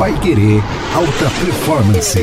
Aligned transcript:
Pai 0.00 0.18
Querer 0.20 0.62
Alta 0.94 1.30
Performance. 1.44 2.18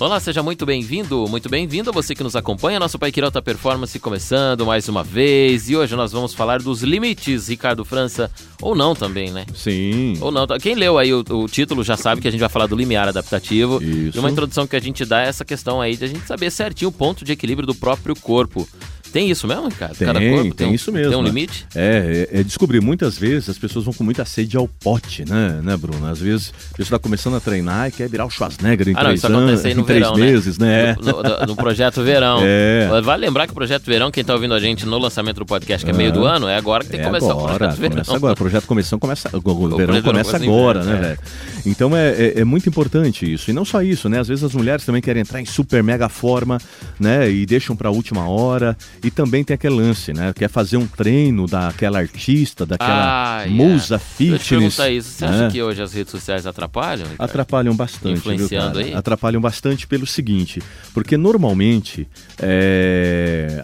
Olá, 0.00 0.18
seja 0.18 0.42
muito 0.42 0.66
bem-vindo, 0.66 1.28
muito 1.28 1.48
bem-vindo 1.48 1.90
a 1.90 1.92
você 1.92 2.16
que 2.16 2.24
nos 2.24 2.34
acompanha. 2.34 2.80
Nosso 2.80 2.98
Pai 2.98 3.12
Querer 3.12 3.26
Alta 3.26 3.40
Performance 3.40 3.96
começando 4.00 4.66
mais 4.66 4.88
uma 4.88 5.04
vez. 5.04 5.70
E 5.70 5.76
hoje 5.76 5.94
nós 5.94 6.10
vamos 6.10 6.34
falar 6.34 6.60
dos 6.60 6.82
limites, 6.82 7.46
Ricardo 7.46 7.84
França. 7.84 8.28
Ou 8.60 8.74
não 8.74 8.92
também, 8.92 9.30
né? 9.30 9.46
Sim. 9.54 10.14
Ou 10.20 10.32
não. 10.32 10.48
Quem 10.60 10.74
leu 10.74 10.98
aí 10.98 11.14
o, 11.14 11.24
o 11.30 11.46
título 11.46 11.84
já 11.84 11.96
sabe 11.96 12.20
que 12.20 12.26
a 12.26 12.30
gente 12.32 12.40
vai 12.40 12.48
falar 12.48 12.66
do 12.66 12.74
limiar 12.74 13.06
adaptativo. 13.06 13.80
Isso. 13.80 14.16
E 14.16 14.18
uma 14.18 14.32
introdução 14.32 14.66
que 14.66 14.74
a 14.74 14.80
gente 14.80 15.04
dá 15.04 15.22
é 15.22 15.28
essa 15.28 15.44
questão 15.44 15.80
aí 15.80 15.96
de 15.96 16.04
a 16.04 16.08
gente 16.08 16.26
saber 16.26 16.50
certinho 16.50 16.88
o 16.88 16.92
ponto 16.92 17.24
de 17.24 17.30
equilíbrio 17.30 17.68
do 17.68 17.74
próprio 17.74 18.16
corpo. 18.16 18.68
Tem 19.12 19.30
isso 19.30 19.46
mesmo, 19.46 19.68
Ricardo? 19.68 19.96
Tem, 19.96 20.06
Cada 20.06 20.20
corpo 20.20 20.54
tem 20.54 20.66
um, 20.68 20.74
isso 20.74 20.92
mesmo. 20.92 21.10
Tem 21.10 21.18
um 21.18 21.22
né? 21.22 21.28
limite? 21.28 21.66
É, 21.74 22.28
é, 22.32 22.40
é 22.40 22.42
descobrir. 22.42 22.80
Muitas 22.80 23.16
vezes 23.18 23.48
as 23.48 23.58
pessoas 23.58 23.84
vão 23.84 23.94
com 23.94 24.04
muita 24.04 24.24
sede 24.24 24.56
ao 24.56 24.68
pote, 24.68 25.24
né, 25.28 25.60
né, 25.62 25.76
Bruno? 25.76 26.06
Às 26.06 26.20
vezes 26.20 26.48
a 26.48 26.76
pessoa 26.76 26.96
está 26.96 26.98
começando 26.98 27.36
a 27.36 27.40
treinar 27.40 27.88
e 27.88 27.92
quer 27.92 28.08
virar 28.08 28.26
o 28.26 28.30
Schwarzenegger 28.30 28.88
em 28.88 28.92
Ah, 28.92 28.94
não, 28.96 29.04
três 29.04 29.18
isso 29.18 29.26
anos, 29.26 29.38
acontece 29.42 29.66
aí 29.68 29.74
no 29.74 29.80
em 29.80 29.84
três 29.84 30.00
verão, 30.02 30.16
né? 30.16 30.26
meses, 30.26 30.58
né? 30.58 30.96
No, 31.00 31.22
no- 31.22 31.46
no 31.46 31.56
projeto 31.56 32.02
Verão. 32.02 32.38
É. 32.48 32.88
Vale 33.02 33.26
lembrar 33.26 33.46
que 33.46 33.52
o 33.52 33.54
projeto 33.54 33.84
Verão, 33.86 34.10
quem 34.10 34.24
tá 34.24 34.34
ouvindo 34.34 34.54
a 34.54 34.60
gente 34.60 34.84
no 34.86 34.98
lançamento 34.98 35.38
do 35.38 35.46
podcast, 35.46 35.84
que 35.84 35.90
é 35.90 35.94
meio 35.94 36.12
do 36.12 36.24
ano, 36.24 36.48
é 36.48 36.56
agora 36.56 36.84
que 36.84 36.90
tem 36.90 37.00
É 37.00 37.02
que 37.02 37.06
começar 37.08 37.26
o 37.34 37.38
agora, 37.40 37.58
projeto 37.58 37.76
Verão. 37.78 37.90
começa 37.90 38.16
agora. 38.16 38.32
O 38.32 38.36
projeto 38.36 38.66
começando 38.66 39.00
começa. 39.00 39.30
O, 39.32 39.50
o 39.50 39.76
verão 39.76 40.02
começa 40.02 40.36
agora, 40.36 40.82
né, 40.84 40.96
é. 40.96 41.00
velho? 41.00 41.18
Então 41.66 41.96
é, 41.96 42.08
é, 42.10 42.40
é 42.40 42.44
muito 42.44 42.68
importante 42.68 43.30
isso. 43.30 43.50
E 43.50 43.54
não 43.54 43.64
só 43.64 43.82
isso, 43.82 44.08
né? 44.08 44.18
Às 44.20 44.28
vezes 44.28 44.44
as 44.44 44.54
mulheres 44.54 44.84
também 44.84 45.00
querem 45.02 45.22
entrar 45.22 45.40
em 45.40 45.44
super 45.46 45.82
mega 45.82 46.08
forma, 46.08 46.58
né? 46.98 47.30
E 47.30 47.44
deixam 47.46 47.76
pra 47.76 47.90
última 47.90 48.28
hora. 48.28 48.76
E 49.02 49.10
também 49.10 49.44
tem 49.44 49.54
aquele 49.54 49.74
lance, 49.76 50.12
né? 50.12 50.32
Quer 50.34 50.48
fazer 50.48 50.76
um 50.76 50.86
treino 50.86 51.46
daquela 51.46 51.98
artista, 51.98 52.66
daquela 52.66 53.42
Ah, 53.42 53.46
musa 53.48 53.94
yeah. 53.94 54.04
Deixa 54.18 54.32
eu 54.34 54.38
te 54.38 54.38
fitness. 54.38 54.76
perguntar 54.76 54.90
isso. 54.90 55.10
Você 55.10 55.26
né? 55.26 55.30
acha 55.44 55.50
que 55.52 55.62
hoje 55.62 55.82
as 55.82 55.92
redes 55.92 56.10
sociais 56.10 56.46
atrapalham? 56.46 57.06
Ricardo? 57.08 57.30
Atrapalham 57.30 57.74
bastante, 57.76 58.18
Influenciando 58.18 58.78
viu, 58.78 58.88
aí? 58.88 58.94
Atrapalham 58.94 59.40
bastante 59.40 59.86
pelo 59.86 60.06
seguinte, 60.06 60.62
porque 60.92 61.16
normalmente, 61.16 62.06
é, 62.40 63.62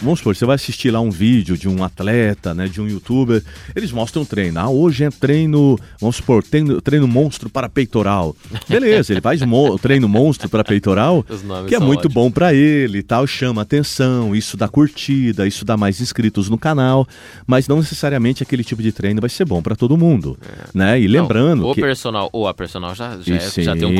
vamos 0.00 0.18
supor, 0.18 0.34
você 0.34 0.44
vai 0.44 0.56
assistir 0.56 0.90
lá 0.90 1.00
um 1.00 1.10
vídeo 1.10 1.56
de 1.56 1.68
um 1.68 1.82
atleta, 1.84 2.54
né, 2.54 2.66
de 2.68 2.80
um 2.80 2.88
youtuber, 2.88 3.42
eles 3.74 3.92
mostram 3.92 4.24
treino. 4.24 4.58
Ah, 4.58 4.68
hoje 4.68 5.04
é 5.04 5.10
treino, 5.10 5.78
vamos 6.00 6.16
supor, 6.16 6.42
treino, 6.42 6.80
treino 6.80 7.06
monstro 7.08 7.48
para 7.48 7.68
peitoral. 7.68 8.34
Beleza, 8.68 9.12
ele 9.12 9.20
faz 9.20 9.40
mo- 9.42 9.78
treino 9.78 10.08
monstro 10.08 10.48
para 10.48 10.64
peitoral, 10.64 11.24
que 11.68 11.74
é 11.74 11.78
muito 11.78 12.08
bom 12.08 12.30
para 12.30 12.52
ele 12.54 12.98
e 12.98 13.02
tal, 13.02 13.26
chama 13.26 13.62
atenção, 13.62 14.34
isso 14.34 14.56
dá 14.56 14.68
curtida, 14.72 15.46
isso 15.46 15.64
dá 15.64 15.76
mais 15.76 16.00
inscritos 16.00 16.48
no 16.48 16.58
canal, 16.58 17.06
mas 17.46 17.68
não 17.68 17.76
necessariamente 17.76 18.42
aquele 18.42 18.64
tipo 18.64 18.82
de 18.82 18.90
treino 18.90 19.20
vai 19.20 19.30
ser 19.30 19.44
bom 19.44 19.62
para 19.62 19.76
todo 19.76 19.96
mundo, 19.96 20.36
né? 20.74 20.98
E 20.98 21.04
É. 21.04 21.08
Não, 21.08 21.22
lembrando 21.22 21.68
o 21.68 21.74
que 21.74 21.80
personal 21.80 22.28
ou 22.32 22.48
a 22.48 22.54
personal 22.54 22.94
já, 22.94 23.18
já, 23.20 23.36
é- 23.36 23.62
já 23.62 23.76
tem 23.76 23.84
um 23.84 23.90
sim. 23.90 23.96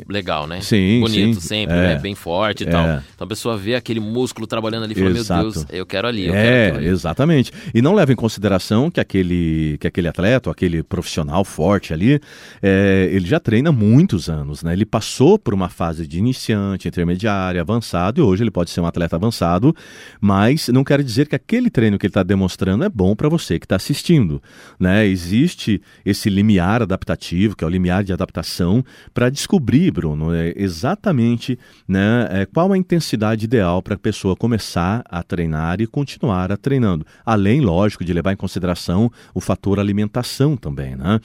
corpo 0.00 0.12
legal, 0.12 0.46
né? 0.46 0.60
Sim, 0.60 1.00
Bonito 1.00 1.40
sim. 1.40 1.48
sempre, 1.48 1.76
É. 1.76 1.80
né? 1.94 1.98
Bem 1.98 2.14
forte 2.14 2.64
e 2.64 2.66
É. 2.66 2.70
tal. 2.70 2.84
Então 3.14 3.24
a 3.24 3.26
pessoa 3.26 3.56
vê 3.56 3.74
aquele 3.76 4.00
músculo 4.00 4.46
trabalhando 4.46 4.82
ali 4.84 4.92
e 4.92 4.96
fala, 4.96 5.10
meu. 5.10 5.24
Deus, 5.52 5.66
eu 5.70 5.86
quero 5.86 6.08
ali, 6.08 6.26
eu 6.26 6.32
quero 6.32 6.46
É, 6.46 6.70
ali. 6.78 6.86
exatamente. 6.88 7.52
E 7.72 7.80
não 7.80 7.94
leva 7.94 8.12
em 8.12 8.16
consideração 8.16 8.90
que 8.90 8.98
aquele, 9.00 9.78
que 9.80 9.86
aquele 9.86 10.08
atleta, 10.08 10.50
aquele 10.50 10.82
profissional 10.82 11.44
forte 11.44 11.92
ali, 11.92 12.20
é, 12.62 13.08
ele 13.12 13.26
já 13.26 13.38
treina 13.38 13.70
muitos 13.70 14.28
anos, 14.28 14.62
né? 14.62 14.72
Ele 14.72 14.84
passou 14.84 15.38
por 15.38 15.54
uma 15.54 15.68
fase 15.68 16.06
de 16.06 16.18
iniciante, 16.18 16.88
intermediária, 16.88 17.60
avançado, 17.60 18.20
e 18.20 18.22
hoje 18.22 18.42
ele 18.42 18.50
pode 18.50 18.70
ser 18.70 18.80
um 18.80 18.86
atleta 18.86 19.14
avançado, 19.16 19.74
mas 20.20 20.68
não 20.68 20.84
quer 20.84 21.02
dizer 21.02 21.28
que 21.28 21.36
aquele 21.36 21.70
treino 21.70 21.98
que 21.98 22.06
ele 22.06 22.10
está 22.10 22.22
demonstrando 22.22 22.84
é 22.84 22.88
bom 22.88 23.14
para 23.14 23.28
você 23.28 23.58
que 23.58 23.64
está 23.64 23.76
assistindo, 23.76 24.42
né? 24.78 25.06
Existe 25.06 25.80
esse 26.04 26.28
limiar 26.28 26.82
adaptativo, 26.82 27.56
que 27.56 27.64
é 27.64 27.66
o 27.66 27.70
limiar 27.70 28.04
de 28.04 28.12
adaptação, 28.12 28.84
para 29.12 29.30
descobrir, 29.30 29.90
Bruno, 29.90 30.34
é, 30.34 30.52
exatamente 30.56 31.58
né, 31.86 32.28
é, 32.30 32.46
qual 32.46 32.72
a 32.72 32.78
intensidade 32.78 33.44
ideal 33.44 33.82
para 33.82 33.94
a 33.94 33.98
pessoa 33.98 34.36
começar 34.36 35.02
a 35.08 35.22
treinar 35.22 35.80
e 35.80 35.86
continuar 35.86 36.52
a 36.52 36.56
treinando. 36.56 37.06
Além, 37.24 37.60
lógico, 37.60 38.04
de 38.04 38.12
levar 38.12 38.32
em 38.32 38.36
consideração 38.36 39.10
o 39.34 39.40
fator 39.40 39.78
alimentação 39.78 40.56
também, 40.56 40.96
né? 40.96 41.20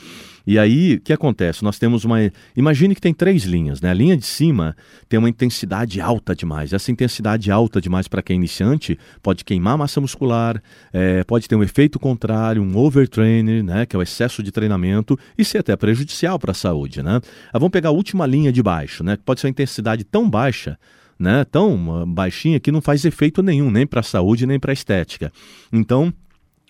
E 0.52 0.60
aí, 0.60 0.96
o 0.96 1.00
que 1.00 1.14
acontece? 1.14 1.64
Nós 1.64 1.80
temos 1.80 2.04
uma. 2.04 2.18
Imagine 2.58 2.94
que 2.94 3.00
tem 3.00 3.14
três 3.14 3.44
linhas, 3.44 3.80
né? 3.80 3.90
A 3.90 3.94
linha 3.94 4.18
de 4.18 4.26
cima 4.26 4.76
tem 5.08 5.18
uma 5.18 5.30
intensidade 5.30 6.02
alta 6.02 6.36
demais. 6.36 6.74
Essa 6.74 6.92
intensidade 6.92 7.50
alta 7.50 7.80
demais 7.80 8.06
para 8.06 8.22
quem 8.22 8.34
é 8.34 8.38
iniciante 8.38 9.00
pode 9.24 9.46
queimar 9.46 9.78
massa 9.78 10.02
muscular, 10.02 10.62
é, 10.92 11.24
pode 11.24 11.48
ter 11.48 11.56
um 11.56 11.64
efeito 11.64 11.98
contrário, 11.98 12.62
um 12.62 12.78
overtraining, 12.78 13.64
né? 13.64 13.86
Que 13.86 13.96
é 13.96 14.00
o 14.00 14.02
excesso 14.02 14.44
de 14.44 14.52
treinamento, 14.52 15.18
e 15.38 15.46
ser 15.46 15.60
até 15.60 15.74
prejudicial 15.78 16.38
para 16.38 16.52
a 16.52 16.54
saúde, 16.54 17.02
né? 17.02 17.22
Ah, 17.54 17.58
vamos 17.58 17.72
pegar 17.72 17.88
a 17.88 17.94
última 17.94 18.26
linha 18.26 18.52
de 18.52 18.62
baixo, 18.62 19.06
né? 19.06 19.16
Que 19.16 19.24
pode 19.24 19.40
ser 19.40 19.48
uma 19.48 19.52
intensidade 19.52 20.04
tão 20.04 20.30
baixa 20.30 20.78
né, 21.18 21.46
tão 21.46 22.02
ah, 22.02 22.06
baixinha 22.06 22.60
que 22.60 22.74
não 22.74 22.82
faz 22.82 23.06
efeito 23.06 23.42
nenhum, 23.42 23.72
nem 23.72 23.88
para 23.88 24.02
a 24.02 24.04
saúde, 24.04 24.46
nem 24.46 24.60
para 24.60 24.72
a 24.72 24.74
estética. 24.74 25.32
Então, 25.72 26.12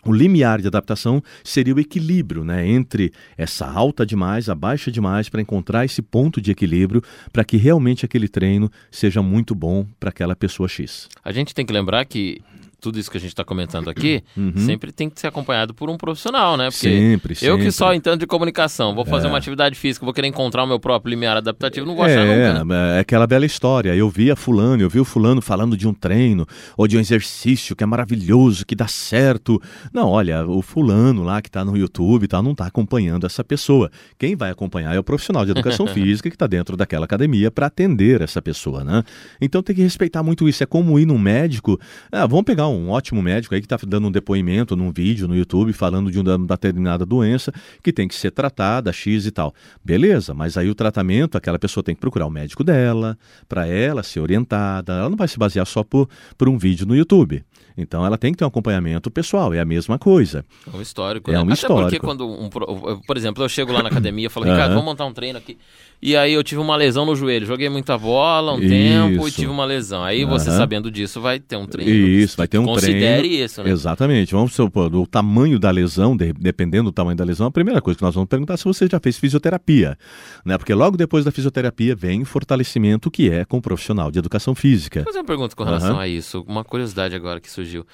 o 0.06 0.13
limiar 0.13 0.62
de 0.62 0.67
adaptação 0.67 1.22
seria 1.44 1.73
o 1.73 1.79
equilíbrio 1.79 2.44
né, 2.44 2.67
entre 2.67 3.12
essa 3.38 3.66
alta 3.66 4.06
demais, 4.06 4.50
a 4.50 4.56
baixa 4.56 4.91
demais, 4.91 5.29
para 5.29 5.41
encontrar 5.41 5.85
esse 5.85 6.01
ponto 6.01 6.41
de 6.41 6.51
equilíbrio 6.51 7.03
para 7.31 7.44
que 7.44 7.57
realmente 7.57 8.06
aquele 8.06 8.28
treino 8.28 8.72
seja 8.90 9.22
muito 9.22 9.53
bom 9.53 9.85
para 10.00 10.09
aquela 10.09 10.35
pessoa 10.35 10.67
X. 10.67 11.07
A 11.23 11.31
gente 11.31 11.53
tem 11.53 11.66
que 11.66 11.73
lembrar 11.73 12.06
que 12.06 12.41
tudo 12.81 12.99
isso 12.99 13.09
que 13.11 13.17
a 13.17 13.19
gente 13.19 13.29
está 13.29 13.43
comentando 13.45 13.89
aqui 13.89 14.23
sempre 14.57 14.91
tem 14.91 15.09
que 15.09 15.19
ser 15.19 15.27
acompanhado 15.27 15.73
por 15.73 15.89
um 15.89 15.95
profissional, 15.97 16.57
né? 16.57 16.69
Porque 16.71 16.87
Uhum. 16.89 17.11
Sempre, 17.11 17.33
eu 17.41 17.55
que 17.55 17.61
sempre. 17.63 17.71
só 17.71 17.93
entendo 17.93 18.17
de 18.19 18.25
comunicação, 18.27 18.95
vou 18.95 19.05
fazer 19.05 19.27
uma 19.27 19.37
atividade 19.37 19.75
física, 19.77 20.03
vou 20.05 20.13
querer 20.13 20.27
encontrar 20.27 20.63
o 20.63 20.67
meu 20.67 20.79
próprio 20.79 21.09
limiar 21.11 21.37
adaptativo, 21.37 21.85
não 21.85 21.95
vou 21.95 22.03
achar 22.03 22.19
É, 22.25 22.53
nunca. 22.53 22.65
né? 22.65 22.97
é 22.97 22.99
aquela 22.99 23.27
bela 23.27 23.45
história. 23.45 23.95
Eu 23.95 24.09
vi 24.09 24.31
a 24.31 24.35
fulano, 24.35 24.81
eu 24.81 24.89
vi 24.89 24.99
o 24.99 25.05
fulano 25.05 25.41
falando 25.41 25.77
de 25.77 25.87
um 25.87 25.93
treino 25.93 26.45
ou 26.75 26.87
de 26.87 26.97
um 26.97 26.99
exercício 26.99 27.75
que 27.75 27.83
é 27.83 27.87
maravilhoso, 27.87 28.65
que 28.65 28.75
dá 28.75 28.87
certo. 28.87 29.61
Não, 29.93 30.09
olha, 30.09 30.45
o 30.47 30.61
fulano 30.61 31.23
lá 31.23 31.41
que 31.41 31.49
está 31.49 31.63
no 31.63 31.77
YouTube 31.77 32.27
tá, 32.27 32.41
não 32.41 32.51
está 32.53 32.65
acompanhando 32.65 33.25
essa 33.25 33.43
pessoa. 33.43 33.91
Quem 34.17 34.35
vai 34.35 34.49
acompanhar 34.49 34.95
é 34.95 34.99
o 34.99 35.03
profissional 35.03 35.45
de 35.45 35.51
educação 35.51 35.85
física 35.93 36.29
que 36.29 36.35
está 36.35 36.47
dentro 36.47 36.75
daquela 36.75 37.05
academia 37.05 37.51
para 37.51 37.67
atender 37.67 38.21
essa 38.21 38.41
pessoa, 38.41 38.83
né? 38.83 39.03
Então 39.39 39.61
tem 39.61 39.75
que 39.75 39.81
respeitar 39.83 40.23
muito 40.23 40.49
isso. 40.49 40.63
É 40.63 40.65
como 40.65 40.97
ir 40.99 41.05
num 41.05 41.19
médico. 41.19 41.79
Ah, 42.11 42.25
vamos 42.25 42.45
pegar 42.45 42.67
um 42.67 42.70
ótimo 42.89 43.21
médico 43.21 43.53
aí 43.55 43.61
que 43.61 43.65
está 43.65 43.77
dando 43.87 44.07
um 44.07 44.11
depoimento 44.11 44.75
num 44.75 44.91
vídeo 44.91 45.27
no 45.27 45.35
YouTube 45.35 45.73
falando 45.73 46.11
de 46.11 46.19
uma 46.19 46.37
determinada 46.37 47.05
doença 47.05 47.51
que 47.83 47.91
tem 47.93 48.07
que 48.07 48.15
ser 48.15 48.31
tratada, 48.31 48.91
X 48.91 49.25
e 49.25 49.31
tal. 49.31 49.53
Beleza, 49.83 50.33
mas 50.33 50.57
aí 50.57 50.69
o 50.69 50.75
tratamento, 50.75 51.37
aquela 51.37 51.57
pessoa 51.59 51.83
tem 51.83 51.95
que 51.95 52.01
procurar 52.01 52.25
o 52.25 52.29
médico 52.29 52.63
dela, 52.63 53.17
para 53.47 53.67
ela 53.67 54.03
ser 54.03 54.19
orientada. 54.19 54.93
Ela 54.93 55.09
não 55.09 55.17
vai 55.17 55.27
se 55.27 55.37
basear 55.37 55.65
só 55.65 55.83
por, 55.83 56.09
por 56.37 56.47
um 56.49 56.57
vídeo 56.57 56.85
no 56.85 56.95
YouTube. 56.95 57.43
Então 57.77 58.05
ela 58.05 58.17
tem 58.17 58.31
que 58.33 58.37
ter 58.37 58.43
um 58.43 58.47
acompanhamento 58.49 59.09
pessoal, 59.09 59.53
é 59.53 59.59
a 59.59 59.65
mesma 59.65 59.97
coisa. 59.97 60.43
É 60.71 60.75
um 60.75 60.81
histórico, 60.81 61.31
É 61.31 61.33
né? 61.35 61.39
um 61.39 61.43
Até 61.43 61.67
porque 61.67 61.95
histórico. 61.95 62.05
quando, 62.05 62.27
um, 62.27 62.49
por 63.07 63.15
exemplo, 63.17 63.43
eu 63.43 63.49
chego 63.49 63.71
lá 63.71 63.81
na 63.81 63.89
academia 63.89 64.27
e 64.27 64.29
falo, 64.29 64.45
Ricardo, 64.45 64.65
Aham. 64.65 64.73
vamos 64.75 64.85
montar 64.85 65.05
um 65.05 65.13
treino 65.13 65.37
aqui. 65.37 65.57
E 66.01 66.15
aí 66.17 66.33
eu 66.33 66.43
tive 66.43 66.59
uma 66.59 66.75
lesão 66.75 67.05
no 67.05 67.15
joelho, 67.15 67.45
joguei 67.45 67.69
muita 67.69 67.97
bola 67.97 68.53
um 68.53 68.59
tempo 68.59 69.25
e 69.25 69.29
Isso. 69.29 69.39
tive 69.39 69.51
uma 69.51 69.63
lesão. 69.63 70.03
Aí 70.03 70.25
você 70.25 70.49
Aham. 70.49 70.57
sabendo 70.57 70.91
disso 70.91 71.21
vai 71.21 71.39
ter 71.39 71.55
um 71.55 71.65
treino. 71.65 71.91
Isso, 71.91 72.35
vai 72.37 72.47
ter 72.47 72.57
um 72.57 72.60
Considere 72.66 73.19
treino. 73.27 73.45
isso, 73.45 73.63
né? 73.63 73.69
Exatamente. 73.72 74.31
Vamos 74.33 74.53
supor, 74.53 74.94
o 74.95 75.05
tamanho 75.07 75.57
da 75.59 75.69
lesão, 75.72 76.16
de- 76.16 76.33
dependendo 76.33 76.85
do 76.85 76.91
tamanho 76.91 77.16
da 77.17 77.23
lesão, 77.23 77.47
a 77.47 77.51
primeira 77.51 77.81
coisa 77.81 77.97
que 77.97 78.03
nós 78.03 78.13
vamos 78.16 78.27
perguntar 78.29 78.53
é 78.53 78.57
se 78.57 78.63
você 78.66 78.88
já 78.88 78.99
fez 78.99 79.17
fisioterapia. 79.17 79.97
Né? 80.45 80.57
Porque 80.57 80.73
logo 80.73 80.97
depois 80.97 81.25
da 81.25 81.31
fisioterapia 81.31 81.95
vem 81.95 82.22
o 82.22 82.25
fortalecimento 82.25 83.09
que 83.11 83.29
é 83.29 83.45
com 83.45 83.57
o 83.57 83.61
profissional 83.61 84.11
de 84.11 84.19
educação 84.19 84.53
física. 84.55 84.99
Vou 85.01 85.05
fazer 85.07 85.19
uma 85.19 85.25
pergunta 85.25 85.55
com 85.55 85.63
relação 85.63 85.91
Aham. 85.91 85.99
a 86.01 86.07
isso, 86.07 86.44
uma 86.47 86.63
curiosidade 86.63 87.16
agora 87.16 87.39
que 87.39 87.49
surgiu. 87.49 87.85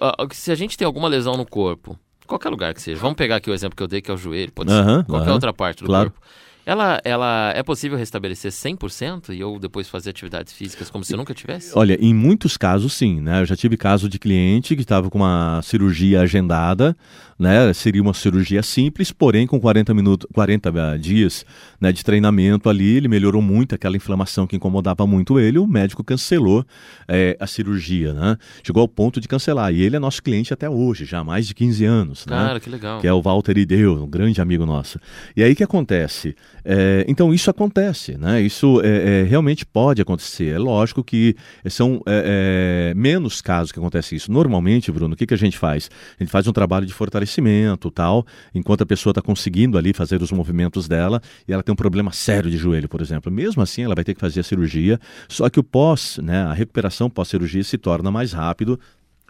Ah, 0.00 0.14
Se 0.32 0.50
a 0.50 0.54
gente 0.54 0.76
tem 0.76 0.84
alguma 0.86 1.08
lesão 1.08 1.36
no 1.36 1.46
corpo, 1.46 1.98
qualquer 2.26 2.48
lugar 2.48 2.74
que 2.74 2.82
seja, 2.82 3.00
vamos 3.00 3.16
pegar 3.16 3.36
aqui 3.36 3.48
o 3.50 3.54
exemplo 3.54 3.76
que 3.76 3.82
eu 3.82 3.86
dei, 3.86 4.00
que 4.00 4.10
é 4.10 4.14
o 4.14 4.16
joelho, 4.16 4.50
pode 4.52 4.70
ser 4.70 4.84
qualquer 5.04 5.26
aham, 5.26 5.32
outra 5.34 5.52
parte 5.52 5.80
do 5.82 5.86
claro. 5.86 6.10
corpo. 6.10 6.26
Ela, 6.66 7.00
ela 7.04 7.52
é 7.54 7.62
possível 7.62 7.96
restabelecer 7.96 8.50
100% 8.50 9.32
e 9.32 9.38
eu 9.38 9.56
depois 9.56 9.88
fazer 9.88 10.10
atividades 10.10 10.52
físicas 10.52 10.90
como 10.90 11.04
se 11.04 11.12
eu 11.14 11.16
nunca 11.16 11.32
tivesse? 11.32 11.70
Olha, 11.78 11.96
em 12.00 12.12
muitos 12.12 12.56
casos 12.56 12.92
sim, 12.92 13.20
né? 13.20 13.40
Eu 13.42 13.46
já 13.46 13.54
tive 13.54 13.76
caso 13.76 14.08
de 14.08 14.18
cliente 14.18 14.74
que 14.74 14.82
estava 14.82 15.08
com 15.08 15.18
uma 15.18 15.60
cirurgia 15.62 16.22
agendada, 16.22 16.96
né? 17.38 17.72
Seria 17.72 18.02
uma 18.02 18.12
cirurgia 18.12 18.64
simples, 18.64 19.12
porém 19.12 19.46
com 19.46 19.60
40 19.60 19.94
minutos, 19.94 20.26
40 20.34 20.92
ah, 20.92 20.96
dias, 20.96 21.46
né, 21.80 21.92
de 21.92 22.02
treinamento 22.02 22.68
ali, 22.68 22.96
ele 22.96 23.06
melhorou 23.06 23.40
muito 23.40 23.74
aquela 23.74 23.96
inflamação 23.96 24.44
que 24.44 24.56
incomodava 24.56 25.06
muito 25.06 25.38
ele, 25.38 25.60
o 25.60 25.68
médico 25.68 26.02
cancelou 26.02 26.64
eh, 27.06 27.36
a 27.38 27.46
cirurgia, 27.46 28.12
né? 28.12 28.36
Chegou 28.64 28.80
ao 28.80 28.88
ponto 28.88 29.20
de 29.20 29.28
cancelar. 29.28 29.72
E 29.72 29.82
ele 29.82 29.94
é 29.94 29.98
nosso 30.00 30.20
cliente 30.20 30.52
até 30.52 30.68
hoje, 30.68 31.04
já 31.04 31.20
há 31.20 31.24
mais 31.24 31.46
de 31.46 31.54
15 31.54 31.84
anos, 31.84 32.26
né? 32.26 32.36
Cara, 32.36 32.58
que 32.58 32.68
legal. 32.68 33.00
que 33.00 33.06
é 33.06 33.12
o 33.12 33.22
Walter 33.22 33.56
Ideu, 33.56 34.02
um 34.02 34.10
grande 34.10 34.40
amigo 34.40 34.66
nosso. 34.66 34.98
E 35.36 35.44
aí 35.44 35.52
o 35.52 35.56
que 35.56 35.62
acontece? 35.62 36.34
É, 36.68 37.04
então 37.06 37.32
isso 37.32 37.48
acontece, 37.48 38.18
né? 38.18 38.42
Isso 38.42 38.80
é, 38.82 39.20
é, 39.20 39.22
realmente 39.22 39.64
pode 39.64 40.02
acontecer. 40.02 40.52
É 40.52 40.58
lógico 40.58 41.04
que 41.04 41.36
são 41.68 42.02
é, 42.04 42.90
é, 42.90 42.94
menos 42.94 43.40
casos 43.40 43.70
que 43.70 43.78
acontece 43.78 44.16
isso. 44.16 44.32
Normalmente, 44.32 44.90
Bruno, 44.90 45.14
o 45.14 45.16
que, 45.16 45.26
que 45.26 45.34
a 45.34 45.38
gente 45.38 45.56
faz? 45.56 45.88
A 46.18 46.24
gente 46.24 46.32
faz 46.32 46.48
um 46.48 46.52
trabalho 46.52 46.84
de 46.84 46.92
fortalecimento, 46.92 47.88
tal, 47.88 48.26
enquanto 48.52 48.82
a 48.82 48.86
pessoa 48.86 49.12
está 49.12 49.22
conseguindo 49.22 49.78
ali 49.78 49.92
fazer 49.92 50.20
os 50.20 50.32
movimentos 50.32 50.88
dela 50.88 51.22
e 51.46 51.52
ela 51.52 51.62
tem 51.62 51.72
um 51.72 51.76
problema 51.76 52.10
sério 52.10 52.50
de 52.50 52.56
joelho, 52.56 52.88
por 52.88 53.00
exemplo. 53.00 53.30
Mesmo 53.30 53.62
assim, 53.62 53.84
ela 53.84 53.94
vai 53.94 54.02
ter 54.02 54.14
que 54.14 54.20
fazer 54.20 54.40
a 54.40 54.42
cirurgia. 54.42 54.98
Só 55.28 55.48
que 55.48 55.60
o 55.60 55.62
pós, 55.62 56.18
né, 56.20 56.42
a 56.42 56.52
recuperação 56.52 57.08
pós-cirurgia 57.08 57.62
se 57.62 57.78
torna 57.78 58.10
mais 58.10 58.32
rápido. 58.32 58.80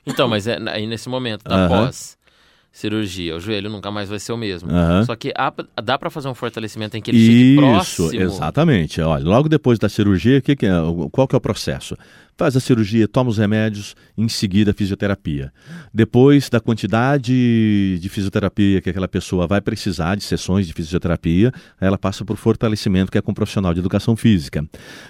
Então, 0.06 0.26
mas 0.26 0.46
é 0.46 0.58
aí 0.70 0.86
nesse 0.86 1.10
momento 1.10 1.44
da 1.44 1.66
Aham. 1.66 1.68
pós 1.68 2.15
cirurgia, 2.76 3.34
o 3.34 3.40
joelho 3.40 3.70
nunca 3.70 3.90
mais 3.90 4.08
vai 4.08 4.18
ser 4.18 4.32
o 4.32 4.36
mesmo. 4.36 4.70
Aham. 4.70 5.02
Só 5.04 5.16
que 5.16 5.32
há- 5.34 5.52
dá 5.82 5.96
pra 5.98 6.10
fazer 6.10 6.28
um 6.28 6.34
fortalecimento 6.34 6.94
em 6.96 7.00
que 7.00 7.10
ele 7.10 7.18
chegue 7.18 7.52
Isso, 7.54 7.56
próximo. 8.02 8.20
exatamente. 8.22 9.00
Olha, 9.00 9.24
logo 9.24 9.48
depois 9.48 9.78
da 9.78 9.88
cirurgia, 9.88 10.40
que 10.42 10.54
que 10.54 10.66
é, 10.66 10.72
qual 11.10 11.26
que 11.26 11.34
é 11.34 11.38
o 11.38 11.40
processo? 11.40 11.96
Faz 12.36 12.54
a 12.54 12.60
cirurgia, 12.60 13.08
toma 13.08 13.30
os 13.30 13.38
remédios, 13.38 13.96
em 14.16 14.28
seguida 14.28 14.70
a 14.72 14.74
fisioterapia. 14.74 15.52
Depois 15.92 16.50
da 16.50 16.60
quantidade 16.60 17.98
de 17.98 18.08
fisioterapia 18.10 18.82
que 18.82 18.90
aquela 18.90 19.08
pessoa 19.08 19.46
vai 19.46 19.60
precisar, 19.60 20.16
de 20.16 20.24
sessões 20.24 20.66
de 20.66 20.74
fisioterapia, 20.74 21.50
ela 21.80 21.96
passa 21.96 22.26
por 22.26 22.36
fortalecimento, 22.36 23.10
que 23.10 23.16
é 23.16 23.22
com 23.22 23.30
um 23.30 23.34
profissional 23.34 23.72
de 23.72 23.80
educação 23.80 24.14
física. 24.14 24.64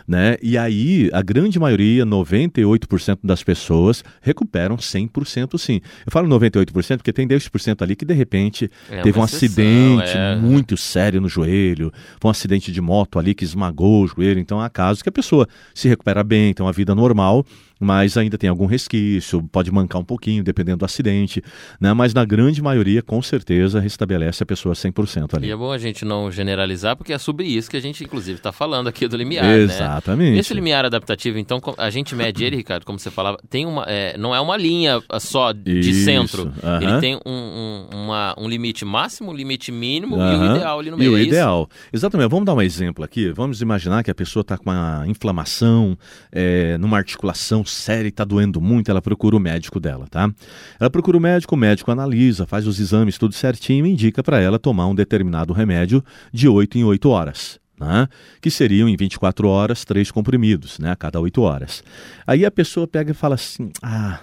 Né? 0.07 0.37
E 0.41 0.57
aí, 0.57 1.11
a 1.13 1.21
grande 1.21 1.59
maioria, 1.59 2.07
98% 2.07 3.19
das 3.25 3.43
pessoas, 3.43 4.05
recuperam 4.21 4.77
100% 4.77 5.59
sim. 5.59 5.81
Eu 6.07 6.13
falo 6.13 6.29
98% 6.29 6.99
porque 6.99 7.13
tem 7.13 7.27
10% 7.27 7.83
ali 7.83 7.97
que, 7.97 8.05
de 8.05 8.15
repente, 8.15 8.71
É 8.89 9.03
teve 9.03 9.19
um 9.19 9.25
exceção, 9.25 9.47
acidente 9.49 10.17
é. 10.17 10.37
muito 10.37 10.77
sério 10.77 11.21
no 11.21 11.29
joelho, 11.29 11.93
foi 12.21 12.29
um 12.29 12.31
acidente 12.31 12.71
de 12.71 12.81
moto 12.81 13.19
ali 13.19 13.35
que 13.35 13.43
esmagou 13.43 14.05
o 14.05 14.07
joelho. 14.07 14.39
Então 14.39 14.61
há 14.61 14.71
casos 14.71 15.03
que 15.03 15.09
a 15.09 15.13
pessoa 15.13 15.49
se 15.75 15.89
recupera 15.89 16.23
bem, 16.23 16.55
tem 16.55 16.65
uma 16.65 16.73
vida 16.73 16.95
normal, 16.95 17.16
normal 17.17 17.47
mas 17.79 18.17
ainda 18.17 18.39
tem 18.39 18.49
algum 18.49 18.67
resquício, 18.67 19.43
pode 19.53 19.71
mancar 19.71 20.01
um 20.01 20.05
pouquinho, 20.05 20.43
dependendo 20.43 20.79
do 20.79 20.85
acidente, 20.85 21.43
né? 21.81 21.93
Mas 21.93 22.15
na 22.15 22.25
grande 22.25 22.63
maioria, 22.63 23.03
com 23.03 23.21
certeza, 23.21 23.81
restabelece 23.81 24.43
a 24.43 24.47
pessoa 24.47 24.75
100% 24.75 25.33
E 25.33 25.37
ali. 25.37 25.51
é 25.51 25.57
bom 25.57 25.71
a 25.73 25.79
gente 25.79 26.05
não 26.05 26.31
generalizar, 26.31 26.97
porque 26.97 27.13
é 27.13 27.19
sobre 27.19 27.45
isso 27.47 27.71
que 27.71 27.77
a 27.77 27.81
gente, 27.81 28.03
inclusive, 28.03 28.39
está 28.39 28.51
falando 28.53 28.89
aqui 28.89 29.07
do 29.07 29.17
limiar, 29.17 29.45
né? 29.45 29.59
Exatamente. 29.59 30.39
Esse 30.39 30.55
limiar 30.55 30.85
adaptativo, 30.87 31.39
então, 31.39 31.61
a 31.77 31.91
gente 31.91 32.15
mede 32.15 32.45
ele, 32.45 32.57
Ricardo, 32.57 32.85
como 32.85 32.99
você 32.99 33.11
falava, 33.11 33.39
tem 33.51 33.67
uma, 33.67 33.85
é, 33.87 34.17
não 34.17 34.35
é 34.35 34.41
uma 34.41 34.57
linha 34.57 35.03
só 35.21 35.53
de 35.53 35.81
Isso, 35.81 36.05
centro. 36.05 36.53
aham. 36.63 36.83
Ele 36.83 37.01
tem 37.01 37.17
um, 37.27 37.31
um- 37.31 37.89
uma- 37.93 38.35
um 38.39 38.49
limite 38.49 38.85
máximo, 38.85 39.31
um 39.31 39.35
limite 39.35 39.71
mínimo 39.71 40.17
e 40.17 40.21
o 40.37 40.57
ideal 40.57 40.79
ali 40.79 40.91
no 40.91 40.97
E 40.97 41.01
meio. 41.01 41.13
o 41.13 41.17
é 41.17 41.21
isso? 41.21 41.29
ideal. 41.29 41.69
Exatamente. 41.93 42.31
Vamos 42.31 42.47
dar 42.47 42.55
um 42.55 42.63
exemplo 42.63 43.05
aqui. 43.05 43.31
Vamos 43.33 43.61
imaginar 43.61 44.03
que 44.03 44.11
a 44.11 44.15
pessoa 44.15 44.41
está 44.41 44.57
com 44.57 44.71
uma 44.71 45.05
inflamação 45.07 45.99
é, 46.33 46.79
numa 46.79 46.97
articulação 46.97 47.65
séria 47.67 48.07
e 48.07 48.11
está 48.11 48.25
doendo 48.25 48.61
muito. 48.61 48.91
Ela 48.91 49.03
procura 49.03 49.37
o 49.37 49.41
médico 49.41 49.79
dela, 49.79 50.07
tá? 50.09 50.31
Ela 50.79 50.91
procura 50.91 51.17
o 51.17 51.21
médico, 51.21 51.55
o 51.55 51.59
médico 51.59 51.91
analisa, 51.91 52.47
faz 52.47 52.67
os 52.67 52.79
exames 52.81 53.19
tudo 53.19 53.35
certinho 53.35 53.87
e 53.87 53.91
indica 53.91 54.23
para 54.23 54.41
ela 54.41 54.59
tomar 54.59 54.87
um 54.87 54.95
determinado 54.95 55.53
remédio 55.53 56.03
de 56.33 56.49
8 56.49 56.79
em 56.79 56.85
8 56.85 57.09
horas. 57.09 57.59
Né? 57.79 58.09
Que 58.41 58.51
seriam 58.51 58.89
em 58.89 58.97
24 58.97 59.47
horas, 59.49 59.85
três 59.85 60.11
comprimidos, 60.11 60.79
né? 60.79 60.93
A 60.93 60.97
cada 60.97 61.21
8 61.21 61.43
horas. 61.43 61.85
Aí 62.27 62.45
a 62.47 62.51
pessoa 62.51 62.87
pega 62.87 63.11
e 63.11 63.15
fala 63.15 63.35
assim: 63.35 63.71
ah, 63.83 64.21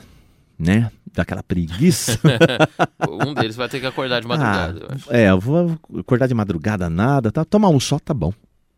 né? 0.58 0.90
Daquela 1.14 1.44
preguiça. 1.44 2.20
Um 3.08 3.34
deles 3.34 3.56
vai 3.56 3.70
ter 3.70 3.80
que 3.80 3.86
acordar 3.86 4.22
de 4.22 4.28
madrugada, 4.28 4.80
eu 4.80 4.88
acho. 4.96 5.10
Ah, 5.10 5.18
é, 5.18 5.30
eu 5.30 5.40
vou 5.40 5.78
acordar 6.00 6.28
de 6.28 6.34
madrugada 6.34 6.90
nada, 6.90 7.32
tá? 7.32 7.46
Toma 7.46 7.70
um 7.70 7.80
só, 7.80 8.00
tá 8.00 8.14
bom. 8.14 8.34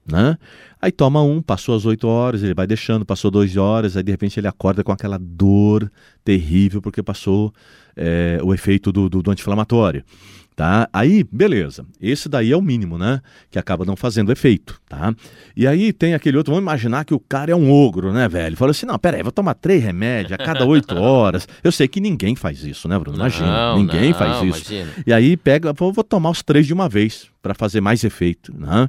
Né? 0.08 0.38
Aí 0.80 0.92
toma 0.92 1.22
um, 1.24 1.42
passou 1.42 1.76
as 1.76 1.86
8 1.86 2.08
horas, 2.08 2.44
ele 2.44 2.54
vai 2.54 2.68
deixando, 2.68 3.04
passou 3.04 3.32
2 3.32 3.58
horas, 3.58 3.98
aí 3.98 4.04
de 4.04 4.12
repente 4.12 4.40
ele 4.40 4.48
acorda 4.48 4.84
com 4.84 4.92
aquela 4.92 5.18
dor 5.20 5.92
terrível 6.24 6.80
porque 6.82 7.02
passou 7.02 7.52
é, 7.98 8.40
o 8.44 8.54
efeito 8.54 8.92
do, 8.92 9.10
do, 9.10 9.22
do 9.24 9.32
anti-inflamatório. 9.32 10.04
Tá? 10.56 10.88
Aí, 10.94 11.26
beleza. 11.30 11.86
Esse 12.00 12.30
daí 12.30 12.54
é 12.54 12.56
o 12.56 12.62
mínimo, 12.62 12.98
né? 12.98 13.20
Que 13.52 13.60
acaba 13.60 13.84
não 13.84 13.98
fazendo 13.98 14.32
efeito, 14.32 14.80
tá? 14.88 15.14
E 15.54 15.68
aí 15.68 15.92
tem 15.92 16.14
aquele 16.14 16.38
outro, 16.38 16.54
vamos 16.54 16.64
imaginar 16.64 17.04
que 17.04 17.14
o 17.14 17.20
cara 17.20 17.52
é 17.52 17.56
um 17.56 17.70
ogro, 17.70 18.14
né, 18.14 18.26
velho? 18.30 18.56
Fala 18.56 18.72
assim, 18.72 18.86
não, 18.86 18.98
peraí, 18.98 19.22
vou 19.22 19.34
tomar 19.34 19.56
três 19.56 19.84
remédios 19.84 20.32
a 20.32 20.38
cada 20.38 20.64
oito 20.66 20.96
horas. 20.96 21.46
Eu 21.62 21.74
sei 21.74 21.90
que 21.90 22.00
ninguém 22.00 22.38
faz 22.38 22.64
isso, 22.64 22.88
né, 22.88 22.98
Bruno? 22.98 23.18
Imagina, 23.18 23.48
Não, 23.48 23.80
ninguém 23.80 24.12
não, 24.12 24.18
faz 24.18 24.36
isso. 24.38 24.72
imagina. 24.72 24.92
E 25.06 25.12
aí 25.12 25.36
pega, 25.36 25.74
vou, 25.74 25.92
vou 25.92 26.06
tomar 26.06 26.30
os 26.30 26.42
três 26.42 26.66
de 26.66 26.74
uma 26.74 26.88
vez 26.88 27.28
para 27.42 27.54
fazer 27.54 27.82
mais 27.82 28.06
efeito, 28.06 28.54
né? 28.58 28.88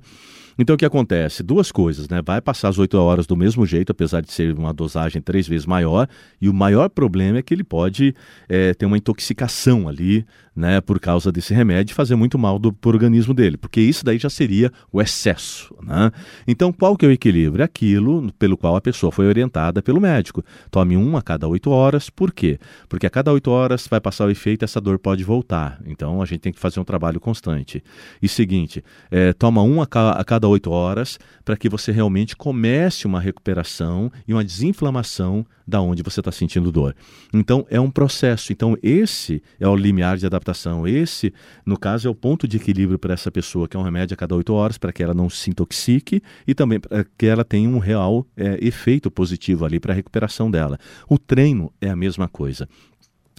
Então 0.58 0.74
o 0.74 0.78
que 0.78 0.84
acontece? 0.84 1.42
Duas 1.42 1.70
coisas, 1.70 2.08
né? 2.08 2.22
Vai 2.24 2.40
passar 2.40 2.68
as 2.68 2.78
oito 2.78 2.96
horas 2.98 3.26
do 3.26 3.36
mesmo 3.36 3.66
jeito, 3.66 3.92
apesar 3.92 4.22
de 4.22 4.32
ser 4.32 4.56
uma 4.56 4.72
dosagem 4.72 5.20
três 5.20 5.46
vezes 5.46 5.66
maior, 5.66 6.08
e 6.40 6.48
o 6.48 6.54
maior 6.54 6.88
problema 6.88 7.38
é 7.38 7.42
que 7.42 7.52
ele 7.52 7.64
pode 7.64 8.14
é, 8.48 8.72
ter 8.74 8.86
uma 8.86 8.96
intoxicação 8.96 9.88
ali, 9.88 10.24
né? 10.54 10.80
Por 10.80 10.98
causa 10.98 11.30
desse 11.30 11.52
remédio 11.52 11.92
e 11.92 11.94
fazer 11.94 12.16
muito 12.16 12.38
mal 12.38 12.58
do, 12.58 12.72
pro 12.72 12.90
organismo 12.90 13.34
dele, 13.34 13.56
porque 13.58 13.80
isso 13.80 14.04
daí 14.04 14.18
já 14.18 14.30
seria 14.30 14.72
o 14.90 15.02
excesso, 15.02 15.74
né? 15.82 16.10
Então 16.48 16.72
qual 16.72 16.96
que 16.96 17.04
é 17.04 17.08
o 17.08 17.12
equilíbrio? 17.12 17.62
É 17.62 17.66
Aquilo 17.66 18.32
pelo 18.38 18.56
qual 18.56 18.74
a 18.74 18.80
pessoa 18.80 19.12
foi 19.12 19.26
orientada 19.26 19.82
pelo 19.82 20.00
médico. 20.00 20.42
Tome 20.70 20.96
um 20.96 21.14
a 21.16 21.20
cada 21.20 21.46
oito 21.46 21.70
horas, 21.70 22.08
por 22.08 22.32
quê? 22.32 22.58
Porque 22.88 23.06
a 23.06 23.10
cada 23.10 23.30
oito 23.32 23.50
horas 23.50 23.86
vai 23.86 24.00
passar 24.00 24.24
o 24.26 24.30
efeito, 24.30 24.64
essa 24.64 24.80
dor 24.80 24.98
pode 24.98 25.22
voltar. 25.22 25.78
Então 25.84 26.22
a 26.22 26.24
gente 26.24 26.40
tem 26.40 26.52
que 26.52 26.58
fazer 26.58 26.80
um 26.80 26.84
trabalho 26.84 27.20
constante. 27.20 27.84
E 28.22 28.28
seguinte, 28.28 28.82
é, 29.10 29.34
toma 29.34 29.62
um 29.62 29.82
a, 29.82 29.86
ca- 29.86 30.12
a 30.12 30.24
cada 30.24 30.45
oito 30.48 30.70
horas 30.70 31.18
para 31.44 31.56
que 31.56 31.68
você 31.68 31.92
realmente 31.92 32.36
comece 32.36 33.06
uma 33.06 33.20
recuperação 33.20 34.10
e 34.26 34.32
uma 34.32 34.44
desinflamação 34.44 35.46
da 35.66 35.80
onde 35.80 36.02
você 36.02 36.20
está 36.20 36.30
sentindo 36.30 36.70
dor. 36.70 36.94
Então 37.32 37.66
é 37.68 37.80
um 37.80 37.90
processo. 37.90 38.52
Então 38.52 38.76
esse 38.82 39.42
é 39.58 39.66
o 39.66 39.74
limiar 39.74 40.16
de 40.16 40.26
adaptação. 40.26 40.86
Esse, 40.86 41.32
no 41.64 41.78
caso, 41.78 42.06
é 42.06 42.10
o 42.10 42.14
ponto 42.14 42.46
de 42.46 42.56
equilíbrio 42.56 42.98
para 42.98 43.14
essa 43.14 43.30
pessoa, 43.30 43.66
que 43.66 43.76
é 43.76 43.80
um 43.80 43.82
remédio 43.82 44.14
a 44.14 44.16
cada 44.16 44.34
oito 44.34 44.52
horas 44.54 44.78
para 44.78 44.92
que 44.92 45.02
ela 45.02 45.14
não 45.14 45.28
se 45.28 45.50
intoxique 45.50 46.22
e 46.46 46.54
também 46.54 46.78
para 46.78 47.04
que 47.16 47.26
ela 47.26 47.44
tenha 47.44 47.68
um 47.68 47.78
real 47.78 48.26
é, 48.36 48.58
efeito 48.64 49.10
positivo 49.10 49.64
ali 49.64 49.80
para 49.80 49.92
a 49.92 49.96
recuperação 49.96 50.50
dela. 50.50 50.78
O 51.08 51.18
treino 51.18 51.72
é 51.80 51.90
a 51.90 51.96
mesma 51.96 52.28
coisa. 52.28 52.68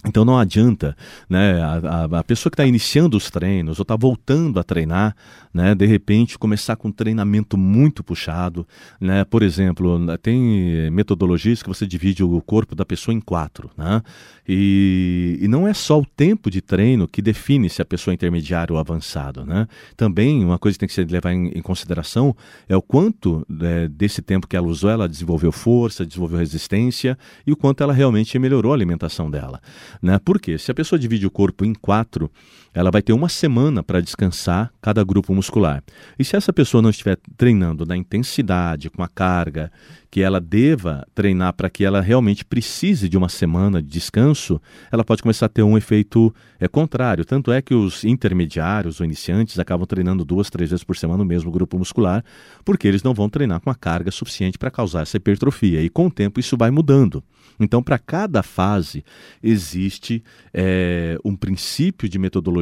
Então 0.06 0.24
não 0.24 0.38
adianta, 0.38 0.96
né, 1.28 1.60
a, 1.60 2.04
a- 2.20 2.24
pessoa 2.24 2.50
que 2.52 2.54
está 2.54 2.64
iniciando 2.64 3.16
os 3.16 3.30
treinos 3.30 3.80
ou 3.80 3.82
está 3.82 3.96
voltando 3.96 4.60
a 4.60 4.62
treinar, 4.62 5.16
né, 5.52 5.74
de 5.74 5.86
repente 5.86 6.38
começar 6.38 6.76
com 6.76 6.86
um 6.86 6.92
treinamento 6.92 7.58
muito 7.58 8.04
puxado, 8.04 8.64
né, 9.00 9.24
por 9.24 9.42
exemplo, 9.42 9.98
tem 10.22 10.88
metodologias 10.92 11.64
que 11.64 11.68
você 11.68 11.84
divide 11.84 12.22
o 12.22 12.40
corpo 12.42 12.76
da 12.76 12.84
pessoa 12.84 13.12
em 13.12 13.20
quatro, 13.20 13.70
né, 13.76 14.00
e, 14.46 15.36
e 15.40 15.48
não 15.48 15.66
é 15.66 15.74
só 15.74 15.98
o 15.98 16.06
tempo 16.06 16.48
de 16.48 16.60
treino 16.60 17.08
que 17.08 17.20
define 17.20 17.68
se 17.68 17.82
a 17.82 17.84
pessoa 17.84 18.12
é 18.12 18.14
intermediária 18.14 18.72
ou 18.72 18.78
avançado, 18.78 19.44
né, 19.44 19.66
também 19.96 20.44
uma 20.44 20.60
coisa 20.60 20.76
que 20.76 20.80
tem 20.80 20.88
que 20.88 20.94
ser 20.94 21.10
levar 21.10 21.32
em, 21.32 21.48
em 21.48 21.60
consideração 21.60 22.36
é 22.68 22.76
o 22.76 22.82
quanto 22.82 23.44
é, 23.62 23.88
desse 23.88 24.22
tempo 24.22 24.46
que 24.46 24.56
ela 24.56 24.68
usou, 24.68 24.90
ela 24.90 25.08
desenvolveu 25.08 25.50
força, 25.50 26.06
desenvolveu 26.06 26.38
resistência 26.38 27.18
e 27.44 27.50
o 27.50 27.56
quanto 27.56 27.82
ela 27.82 27.92
realmente 27.92 28.38
melhorou 28.38 28.70
a 28.70 28.76
alimentação 28.76 29.28
dela. 29.28 29.60
Né? 30.02 30.18
Porque 30.24 30.58
se 30.58 30.70
a 30.70 30.74
pessoa 30.74 30.98
divide 30.98 31.26
o 31.26 31.30
corpo 31.30 31.64
em 31.64 31.74
quatro, 31.74 32.30
ela 32.78 32.92
vai 32.92 33.02
ter 33.02 33.12
uma 33.12 33.28
semana 33.28 33.82
para 33.82 34.00
descansar 34.00 34.72
cada 34.80 35.02
grupo 35.02 35.34
muscular. 35.34 35.82
E 36.16 36.24
se 36.24 36.36
essa 36.36 36.52
pessoa 36.52 36.80
não 36.80 36.90
estiver 36.90 37.18
treinando 37.36 37.84
na 37.84 37.96
intensidade, 37.96 38.88
com 38.88 39.02
a 39.02 39.08
carga 39.08 39.72
que 40.08 40.22
ela 40.22 40.40
deva 40.40 41.04
treinar 41.12 41.54
para 41.54 41.68
que 41.68 41.84
ela 41.84 42.00
realmente 42.00 42.44
precise 42.44 43.08
de 43.08 43.16
uma 43.16 43.28
semana 43.28 43.82
de 43.82 43.88
descanso, 43.88 44.60
ela 44.92 45.04
pode 45.04 45.22
começar 45.22 45.46
a 45.46 45.48
ter 45.48 45.64
um 45.64 45.76
efeito 45.76 46.32
é, 46.60 46.68
contrário. 46.68 47.24
Tanto 47.24 47.50
é 47.50 47.60
que 47.60 47.74
os 47.74 48.04
intermediários 48.04 49.00
ou 49.00 49.04
iniciantes 49.04 49.58
acabam 49.58 49.84
treinando 49.84 50.24
duas, 50.24 50.48
três 50.48 50.70
vezes 50.70 50.84
por 50.84 50.96
semana 50.96 51.18
no 51.18 51.24
mesmo 51.24 51.50
grupo 51.50 51.76
muscular, 51.76 52.24
porque 52.64 52.86
eles 52.86 53.02
não 53.02 53.12
vão 53.12 53.28
treinar 53.28 53.60
com 53.60 53.70
a 53.70 53.74
carga 53.74 54.12
suficiente 54.12 54.56
para 54.56 54.70
causar 54.70 55.02
essa 55.02 55.16
hipertrofia. 55.16 55.82
E 55.82 55.90
com 55.90 56.06
o 56.06 56.10
tempo 56.10 56.38
isso 56.38 56.56
vai 56.56 56.70
mudando. 56.70 57.24
Então, 57.60 57.82
para 57.82 57.98
cada 57.98 58.42
fase, 58.42 59.04
existe 59.42 60.22
é, 60.54 61.18
um 61.24 61.34
princípio 61.34 62.08
de 62.08 62.18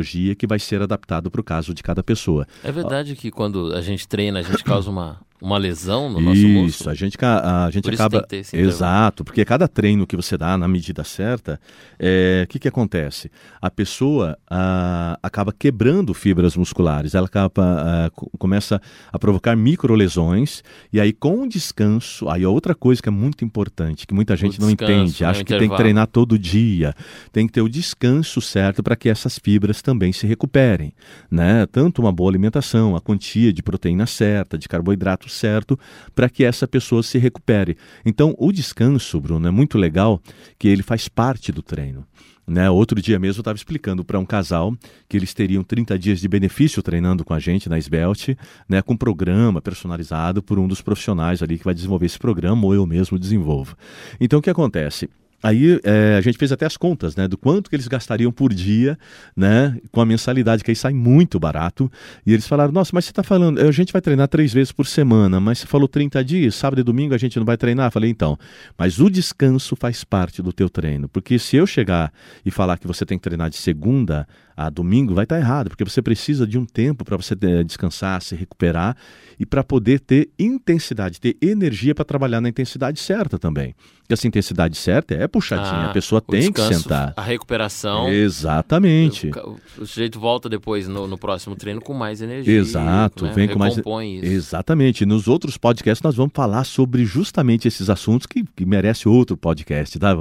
metodologia 0.06 0.34
que 0.34 0.46
vai 0.46 0.58
ser 0.58 0.80
adaptado 0.80 1.30
para 1.30 1.40
o 1.40 1.44
caso 1.44 1.74
de 1.74 1.82
cada 1.82 2.02
pessoa. 2.02 2.46
É 2.62 2.70
verdade 2.70 3.16
que 3.16 3.30
quando 3.30 3.74
a 3.74 3.80
gente 3.80 4.06
treina, 4.06 4.38
a 4.38 4.42
gente 4.42 4.62
causa 4.62 4.88
uma, 4.88 5.20
uma 5.40 5.58
lesão 5.58 6.10
no 6.10 6.20
nosso 6.20 6.40
músculo. 6.48 6.66
Isso, 6.66 6.90
a 6.90 6.94
gente, 6.94 7.16
a, 7.20 7.66
a 7.66 7.70
gente 7.70 7.84
Por 7.84 7.92
isso 7.92 8.02
acaba. 8.02 8.22
tem 8.22 8.42
que 8.42 8.50
ter 8.50 8.58
Exato, 8.58 9.24
porque 9.24 9.44
cada 9.44 9.68
treino 9.68 10.06
que 10.06 10.16
você 10.16 10.36
dá 10.36 10.56
na 10.56 10.66
medida 10.66 11.04
certa, 11.04 11.60
é, 11.98 12.42
o 12.44 12.48
que, 12.48 12.58
que 12.58 12.68
acontece? 12.68 13.30
A 13.60 13.70
pessoa 13.70 14.38
a, 14.48 15.18
acaba 15.22 15.52
quebrando 15.52 16.14
fibras 16.14 16.56
musculares, 16.56 17.14
ela 17.14 17.26
acaba, 17.26 18.06
a, 18.06 18.10
co- 18.10 18.30
começa 18.38 18.80
a 19.12 19.18
provocar 19.18 19.54
microlesões, 19.56 20.62
e 20.92 21.00
aí 21.00 21.12
com 21.12 21.42
o 21.42 21.48
descanso, 21.48 22.28
aí 22.28 22.42
é 22.42 22.48
outra 22.48 22.74
coisa 22.74 23.02
que 23.02 23.08
é 23.08 23.12
muito 23.12 23.44
importante, 23.44 24.06
que 24.06 24.14
muita 24.14 24.36
gente 24.36 24.60
não 24.60 24.68
descanso, 24.68 24.92
entende, 24.92 25.22
né, 25.22 25.28
acha 25.28 25.44
que 25.44 25.56
tem 25.58 25.68
que 25.68 25.76
treinar 25.76 26.06
todo 26.06 26.38
dia, 26.38 26.94
tem 27.32 27.46
que 27.46 27.52
ter 27.52 27.60
o 27.62 27.68
descanso 27.68 28.40
certo 28.40 28.82
para 28.82 28.96
que 28.96 29.08
essas 29.08 29.38
fibras 29.38 29.82
também 29.82 30.12
se 30.12 30.26
recuperem, 30.26 30.92
né? 31.30 31.66
Tanto 31.66 32.00
uma 32.00 32.12
boa 32.12 32.30
alimentação, 32.30 32.96
a 32.96 33.00
quantia 33.00 33.52
de 33.52 33.62
proteína 33.62 34.06
certa, 34.06 34.56
de 34.58 34.68
carboidrato 34.68 35.25
certo, 35.30 35.78
para 36.14 36.28
que 36.28 36.44
essa 36.44 36.66
pessoa 36.66 37.02
se 37.02 37.18
recupere. 37.18 37.76
Então, 38.04 38.34
o 38.38 38.52
descanso, 38.52 39.20
Bruno, 39.20 39.48
é 39.48 39.50
muito 39.50 39.78
legal 39.78 40.20
que 40.58 40.68
ele 40.68 40.82
faz 40.82 41.08
parte 41.08 41.52
do 41.52 41.62
treino. 41.62 42.06
Né? 42.46 42.70
Outro 42.70 43.02
dia 43.02 43.18
mesmo 43.18 43.40
eu 43.40 43.42
estava 43.42 43.56
explicando 43.56 44.04
para 44.04 44.18
um 44.18 44.24
casal 44.24 44.72
que 45.08 45.16
eles 45.16 45.34
teriam 45.34 45.64
30 45.64 45.98
dias 45.98 46.20
de 46.20 46.28
benefício 46.28 46.80
treinando 46.80 47.24
com 47.24 47.34
a 47.34 47.40
gente 47.40 47.68
na 47.68 47.76
Svelte, 47.76 48.38
né? 48.68 48.80
com 48.80 48.94
um 48.94 48.96
programa 48.96 49.60
personalizado 49.60 50.40
por 50.40 50.58
um 50.58 50.68
dos 50.68 50.80
profissionais 50.80 51.42
ali 51.42 51.58
que 51.58 51.64
vai 51.64 51.74
desenvolver 51.74 52.06
esse 52.06 52.18
programa 52.18 52.64
ou 52.64 52.72
eu 52.72 52.86
mesmo 52.86 53.18
desenvolvo. 53.18 53.76
Então 54.20 54.38
o 54.38 54.42
que 54.42 54.50
acontece? 54.50 55.10
Aí 55.42 55.80
é, 55.84 56.16
a 56.16 56.20
gente 56.20 56.38
fez 56.38 56.50
até 56.50 56.66
as 56.66 56.76
contas, 56.76 57.14
né, 57.14 57.28
do 57.28 57.36
quanto 57.36 57.68
que 57.68 57.76
eles 57.76 57.88
gastariam 57.88 58.32
por 58.32 58.52
dia, 58.52 58.98
né, 59.36 59.76
com 59.92 60.00
a 60.00 60.06
mensalidade, 60.06 60.64
que 60.64 60.70
aí 60.70 60.76
sai 60.76 60.92
muito 60.92 61.38
barato. 61.38 61.90
E 62.24 62.32
eles 62.32 62.46
falaram: 62.46 62.72
Nossa, 62.72 62.90
mas 62.94 63.04
você 63.04 63.10
está 63.10 63.22
falando, 63.22 63.60
a 63.60 63.70
gente 63.70 63.92
vai 63.92 64.00
treinar 64.02 64.28
três 64.28 64.52
vezes 64.52 64.72
por 64.72 64.86
semana, 64.86 65.38
mas 65.38 65.58
você 65.58 65.66
falou 65.66 65.88
30 65.88 66.24
dias, 66.24 66.54
sábado 66.54 66.80
e 66.80 66.82
domingo 66.82 67.14
a 67.14 67.18
gente 67.18 67.38
não 67.38 67.46
vai 67.46 67.56
treinar? 67.56 67.88
Eu 67.88 67.92
falei: 67.92 68.10
Então, 68.10 68.38
mas 68.78 68.98
o 68.98 69.10
descanso 69.10 69.76
faz 69.76 70.04
parte 70.04 70.42
do 70.42 70.52
teu 70.52 70.68
treino, 70.68 71.08
porque 71.08 71.38
se 71.38 71.56
eu 71.56 71.66
chegar 71.66 72.12
e 72.44 72.50
falar 72.50 72.78
que 72.78 72.86
você 72.86 73.04
tem 73.04 73.18
que 73.18 73.24
treinar 73.24 73.50
de 73.50 73.56
segunda 73.56 74.26
a 74.56 74.70
domingo, 74.70 75.14
vai 75.14 75.24
estar 75.24 75.38
errado, 75.38 75.68
porque 75.68 75.84
você 75.84 76.00
precisa 76.00 76.46
de 76.46 76.56
um 76.56 76.64
tempo 76.64 77.04
para 77.04 77.16
você 77.16 77.34
eh, 77.40 77.62
descansar, 77.62 78.22
se 78.22 78.34
recuperar 78.34 78.96
e 79.38 79.44
para 79.44 79.62
poder 79.62 80.00
ter 80.00 80.30
intensidade, 80.38 81.20
ter 81.20 81.36
energia 81.42 81.94
para 81.94 82.04
trabalhar 82.04 82.40
na 82.40 82.48
intensidade 82.48 82.98
certa 82.98 83.38
também. 83.38 83.74
Porque 84.00 84.14
essa 84.14 84.28
intensidade 84.28 84.76
certa 84.76 85.14
é 85.14 85.26
puxadinha, 85.26 85.66
Ah, 85.68 85.90
a 85.90 85.92
pessoa 85.92 86.20
tem 86.20 86.52
que 86.52 86.60
descanso, 86.60 86.82
sentar. 86.84 87.12
A 87.16 87.22
recuperação. 87.22 88.08
Exatamente. 88.08 89.30
O, 89.30 89.58
o 89.82 89.86
sujeito 89.86 90.20
volta 90.20 90.48
depois 90.48 90.86
no, 90.86 91.08
no 91.08 91.18
próximo 91.18 91.56
treino 91.56 91.80
com 91.80 91.92
mais 91.92 92.22
energia. 92.22 92.56
Exato, 92.56 93.24
né? 93.24 93.32
vem 93.34 93.48
com 93.48 93.58
mais. 93.58 93.74
Recompõe 93.74 94.18
isso. 94.18 94.26
Exatamente. 94.26 95.04
Nos 95.04 95.26
outros 95.26 95.56
podcasts 95.56 96.02
nós 96.02 96.14
vamos 96.14 96.32
falar 96.32 96.62
sobre 96.62 97.04
justamente 97.04 97.66
esses 97.66 97.90
assuntos 97.90 98.26
que, 98.28 98.44
que 98.54 98.64
merece 98.64 99.08
outro 99.08 99.36
podcast, 99.36 99.98
tá? 99.98 100.16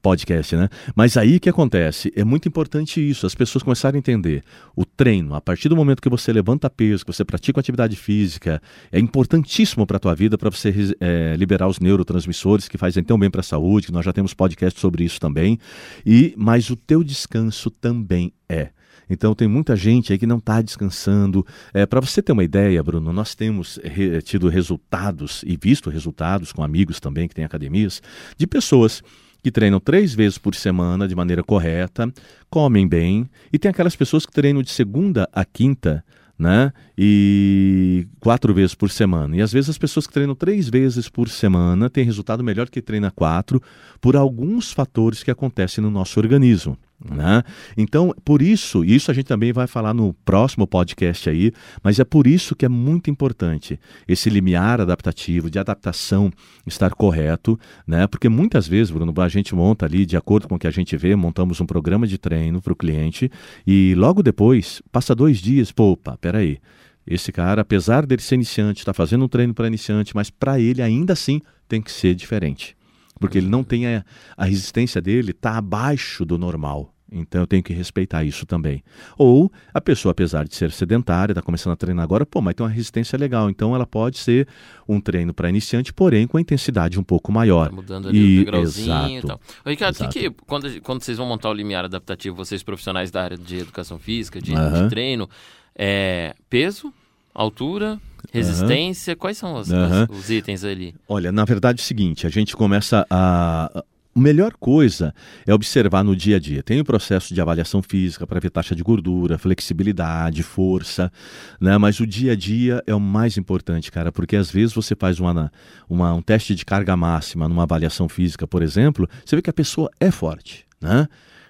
Podcast, 0.00 0.54
né? 0.54 0.68
Mas 0.94 1.16
aí 1.16 1.36
o 1.36 1.40
que 1.40 1.48
acontece? 1.48 2.12
É 2.14 2.22
muito 2.22 2.46
importante 2.46 3.00
isso, 3.06 3.26
as 3.26 3.34
pessoas 3.34 3.64
começarem 3.66 3.98
a 3.98 4.00
entender. 4.00 4.42
O 4.74 4.84
treino, 4.84 5.34
a 5.34 5.40
partir 5.40 5.68
do 5.68 5.76
momento 5.76 6.00
que 6.00 6.08
você 6.08 6.32
levanta 6.32 6.70
peso, 6.70 7.04
que 7.04 7.12
você 7.12 7.24
pratica 7.24 7.58
uma 7.58 7.60
atividade 7.60 7.96
física, 7.96 8.62
é 8.90 8.98
importantíssimo 8.98 9.86
para 9.86 9.98
a 9.98 10.00
tua 10.00 10.14
vida 10.14 10.38
para 10.38 10.48
você 10.50 10.72
eh, 11.00 11.34
liberar 11.36 11.68
os 11.68 11.78
neurotransmissores 11.80 12.68
que 12.68 12.78
fazem 12.78 13.04
tão 13.04 13.18
bem 13.18 13.30
para 13.30 13.40
a 13.40 13.44
saúde, 13.44 13.92
nós 13.92 14.04
já 14.04 14.12
temos 14.12 14.32
podcast 14.32 14.80
sobre 14.80 15.04
isso 15.04 15.20
também. 15.20 15.58
E 16.04 16.32
mas 16.36 16.70
o 16.70 16.76
teu 16.76 17.04
descanso 17.04 17.70
também 17.70 18.32
é. 18.48 18.70
Então 19.08 19.34
tem 19.34 19.46
muita 19.46 19.76
gente 19.76 20.12
aí 20.12 20.18
que 20.18 20.26
não 20.26 20.38
está 20.38 20.60
descansando. 20.60 21.46
É, 21.72 21.86
Para 21.86 22.00
você 22.00 22.20
ter 22.20 22.32
uma 22.32 22.42
ideia, 22.42 22.82
Bruno, 22.82 23.12
nós 23.12 23.34
temos 23.36 23.78
re- 23.84 24.20
tido 24.22 24.48
resultados 24.48 25.44
e 25.46 25.56
visto 25.56 25.90
resultados 25.90 26.52
com 26.52 26.62
amigos 26.62 26.98
também 26.98 27.28
que 27.28 27.34
têm 27.34 27.44
academias 27.44 28.02
de 28.36 28.46
pessoas 28.46 29.02
que 29.46 29.50
treinam 29.52 29.78
três 29.78 30.12
vezes 30.12 30.38
por 30.38 30.56
semana 30.56 31.06
de 31.06 31.14
maneira 31.14 31.40
correta, 31.40 32.12
comem 32.50 32.88
bem, 32.88 33.30
e 33.52 33.60
tem 33.60 33.70
aquelas 33.70 33.94
pessoas 33.94 34.26
que 34.26 34.32
treinam 34.32 34.60
de 34.60 34.72
segunda 34.72 35.28
a 35.32 35.44
quinta, 35.44 36.04
né? 36.36 36.72
E 36.98 38.08
quatro 38.18 38.52
vezes 38.52 38.74
por 38.74 38.90
semana. 38.90 39.36
E 39.36 39.40
às 39.40 39.52
vezes 39.52 39.70
as 39.70 39.78
pessoas 39.78 40.04
que 40.04 40.12
treinam 40.12 40.34
três 40.34 40.68
vezes 40.68 41.08
por 41.08 41.28
semana 41.28 41.88
têm 41.88 42.04
resultado 42.04 42.42
melhor 42.42 42.68
que 42.68 42.82
treina 42.82 43.12
quatro, 43.12 43.62
por 44.00 44.16
alguns 44.16 44.72
fatores 44.72 45.22
que 45.22 45.30
acontecem 45.30 45.80
no 45.80 45.92
nosso 45.92 46.18
organismo. 46.18 46.76
Né? 46.98 47.42
Então, 47.76 48.14
por 48.24 48.40
isso, 48.40 48.82
isso 48.82 49.10
a 49.10 49.14
gente 49.14 49.26
também 49.26 49.52
vai 49.52 49.66
falar 49.66 49.92
no 49.92 50.14
próximo 50.24 50.66
podcast 50.66 51.28
aí, 51.28 51.52
mas 51.82 51.98
é 51.98 52.04
por 52.04 52.26
isso 52.26 52.56
que 52.56 52.64
é 52.64 52.68
muito 52.68 53.10
importante 53.10 53.78
esse 54.08 54.30
limiar 54.30 54.80
adaptativo, 54.80 55.50
de 55.50 55.58
adaptação 55.58 56.32
estar 56.66 56.94
correto, 56.94 57.58
né? 57.86 58.06
Porque 58.06 58.30
muitas 58.30 58.66
vezes, 58.66 58.90
Bruno, 58.90 59.12
a 59.20 59.28
gente 59.28 59.54
monta 59.54 59.84
ali, 59.84 60.06
de 60.06 60.16
acordo 60.16 60.48
com 60.48 60.54
o 60.54 60.58
que 60.58 60.66
a 60.66 60.70
gente 60.70 60.96
vê, 60.96 61.14
montamos 61.14 61.60
um 61.60 61.66
programa 61.66 62.06
de 62.06 62.16
treino 62.16 62.62
para 62.62 62.72
o 62.72 62.76
cliente 62.76 63.30
e 63.66 63.94
logo 63.94 64.22
depois, 64.22 64.80
passa 64.90 65.14
dois 65.14 65.38
dias, 65.38 65.70
pô, 65.70 65.92
opa, 65.92 66.16
peraí. 66.16 66.58
Esse 67.06 67.30
cara, 67.30 67.62
apesar 67.62 68.04
dele 68.04 68.22
ser 68.22 68.34
iniciante, 68.34 68.80
está 68.80 68.92
fazendo 68.92 69.24
um 69.24 69.28
treino 69.28 69.54
para 69.54 69.68
iniciante, 69.68 70.14
mas 70.14 70.28
para 70.30 70.58
ele 70.58 70.82
ainda 70.82 71.12
assim 71.12 71.40
tem 71.68 71.80
que 71.80 71.92
ser 71.92 72.14
diferente 72.14 72.75
porque 73.20 73.38
ele 73.38 73.48
não 73.48 73.62
tem 73.64 73.86
a, 73.86 74.04
a 74.36 74.44
resistência 74.44 75.00
dele 75.00 75.30
está 75.30 75.56
abaixo 75.56 76.24
do 76.24 76.36
normal. 76.38 76.92
Então 77.10 77.40
eu 77.40 77.46
tenho 77.46 77.62
que 77.62 77.72
respeitar 77.72 78.24
isso 78.24 78.44
também. 78.44 78.82
Ou 79.16 79.50
a 79.72 79.80
pessoa, 79.80 80.10
apesar 80.10 80.44
de 80.44 80.56
ser 80.56 80.72
sedentária, 80.72 81.30
está 81.30 81.40
começando 81.40 81.72
a 81.72 81.76
treinar 81.76 82.02
agora, 82.02 82.26
pô, 82.26 82.40
mas 82.42 82.54
tem 82.56 82.66
uma 82.66 82.72
resistência 82.72 83.16
legal. 83.16 83.48
Então 83.48 83.76
ela 83.76 83.86
pode 83.86 84.18
ser 84.18 84.48
um 84.88 85.00
treino 85.00 85.32
para 85.32 85.48
iniciante, 85.48 85.92
porém 85.94 86.26
com 86.26 86.36
a 86.36 86.40
intensidade 86.40 86.98
um 86.98 87.04
pouco 87.04 87.30
maior. 87.30 87.68
Tá 87.68 87.76
mudando 87.76 88.08
ali 88.08 88.18
E- 88.18 88.36
o 88.40 88.44
degrauzinho 88.44 88.86
exato. 88.92 89.12
e 89.12 89.22
tal. 89.22 89.40
Ricardo, 89.64 89.94
que 89.96 90.02
Exato. 90.02 90.18
que, 90.18 90.30
quando, 90.46 90.80
quando 90.80 91.00
vocês 91.04 91.16
vão 91.16 91.28
montar 91.28 91.48
o 91.48 91.52
limiar 91.52 91.84
adaptativo, 91.84 92.34
vocês 92.34 92.64
profissionais 92.64 93.12
da 93.12 93.22
área 93.22 93.38
de 93.38 93.58
educação 93.58 94.00
física, 94.00 94.42
de, 94.42 94.52
Aham. 94.52 94.82
de 94.82 94.90
treino, 94.90 95.30
é, 95.76 96.34
peso, 96.50 96.92
altura, 97.32 98.00
resistência, 98.32 99.14
quais 99.16 99.38
são 99.38 99.54
os, 99.56 99.70
Aham. 99.72 100.06
os- 100.10 100.18
os 100.18 100.30
itens 100.30 100.64
ali? 100.64 100.94
Olha, 101.08 101.30
na 101.32 101.44
verdade 101.44 101.80
é 101.80 101.82
o 101.82 101.84
seguinte, 101.86 102.26
a 102.26 102.30
gente 102.30 102.56
começa 102.56 103.06
a. 103.10 103.84
A 104.16 104.18
melhor 104.18 104.54
coisa 104.58 105.14
é 105.46 105.52
observar 105.52 106.02
no 106.02 106.16
dia 106.16 106.36
a 106.36 106.38
dia. 106.40 106.62
Tem 106.62 106.80
o 106.80 106.84
processo 106.86 107.34
de 107.34 107.40
avaliação 107.42 107.82
física 107.82 108.26
para 108.26 108.40
ver 108.40 108.48
taxa 108.48 108.74
de 108.74 108.82
gordura, 108.82 109.36
flexibilidade, 109.36 110.42
força, 110.42 111.12
né? 111.60 111.76
Mas 111.76 112.00
o 112.00 112.06
dia 112.06 112.32
a 112.32 112.34
dia 112.34 112.82
é 112.86 112.94
o 112.94 112.98
mais 113.00 113.36
importante, 113.36 113.92
cara, 113.92 114.10
porque 114.10 114.34
às 114.34 114.50
vezes 114.50 114.74
você 114.74 114.94
faz 114.96 115.20
uma, 115.20 115.52
uma- 115.86 116.14
um 116.14 116.22
teste 116.22 116.54
de 116.54 116.64
carga 116.64 116.96
máxima 116.96 117.46
numa 117.46 117.64
avaliação 117.64 118.08
física, 118.08 118.46
por 118.46 118.62
exemplo, 118.62 119.06
você 119.22 119.36
vê 119.36 119.42
que 119.42 119.50
a 119.50 119.52
pessoa 119.52 119.90
é 120.00 120.10
forte, 120.10 120.64
né? 120.80 121.06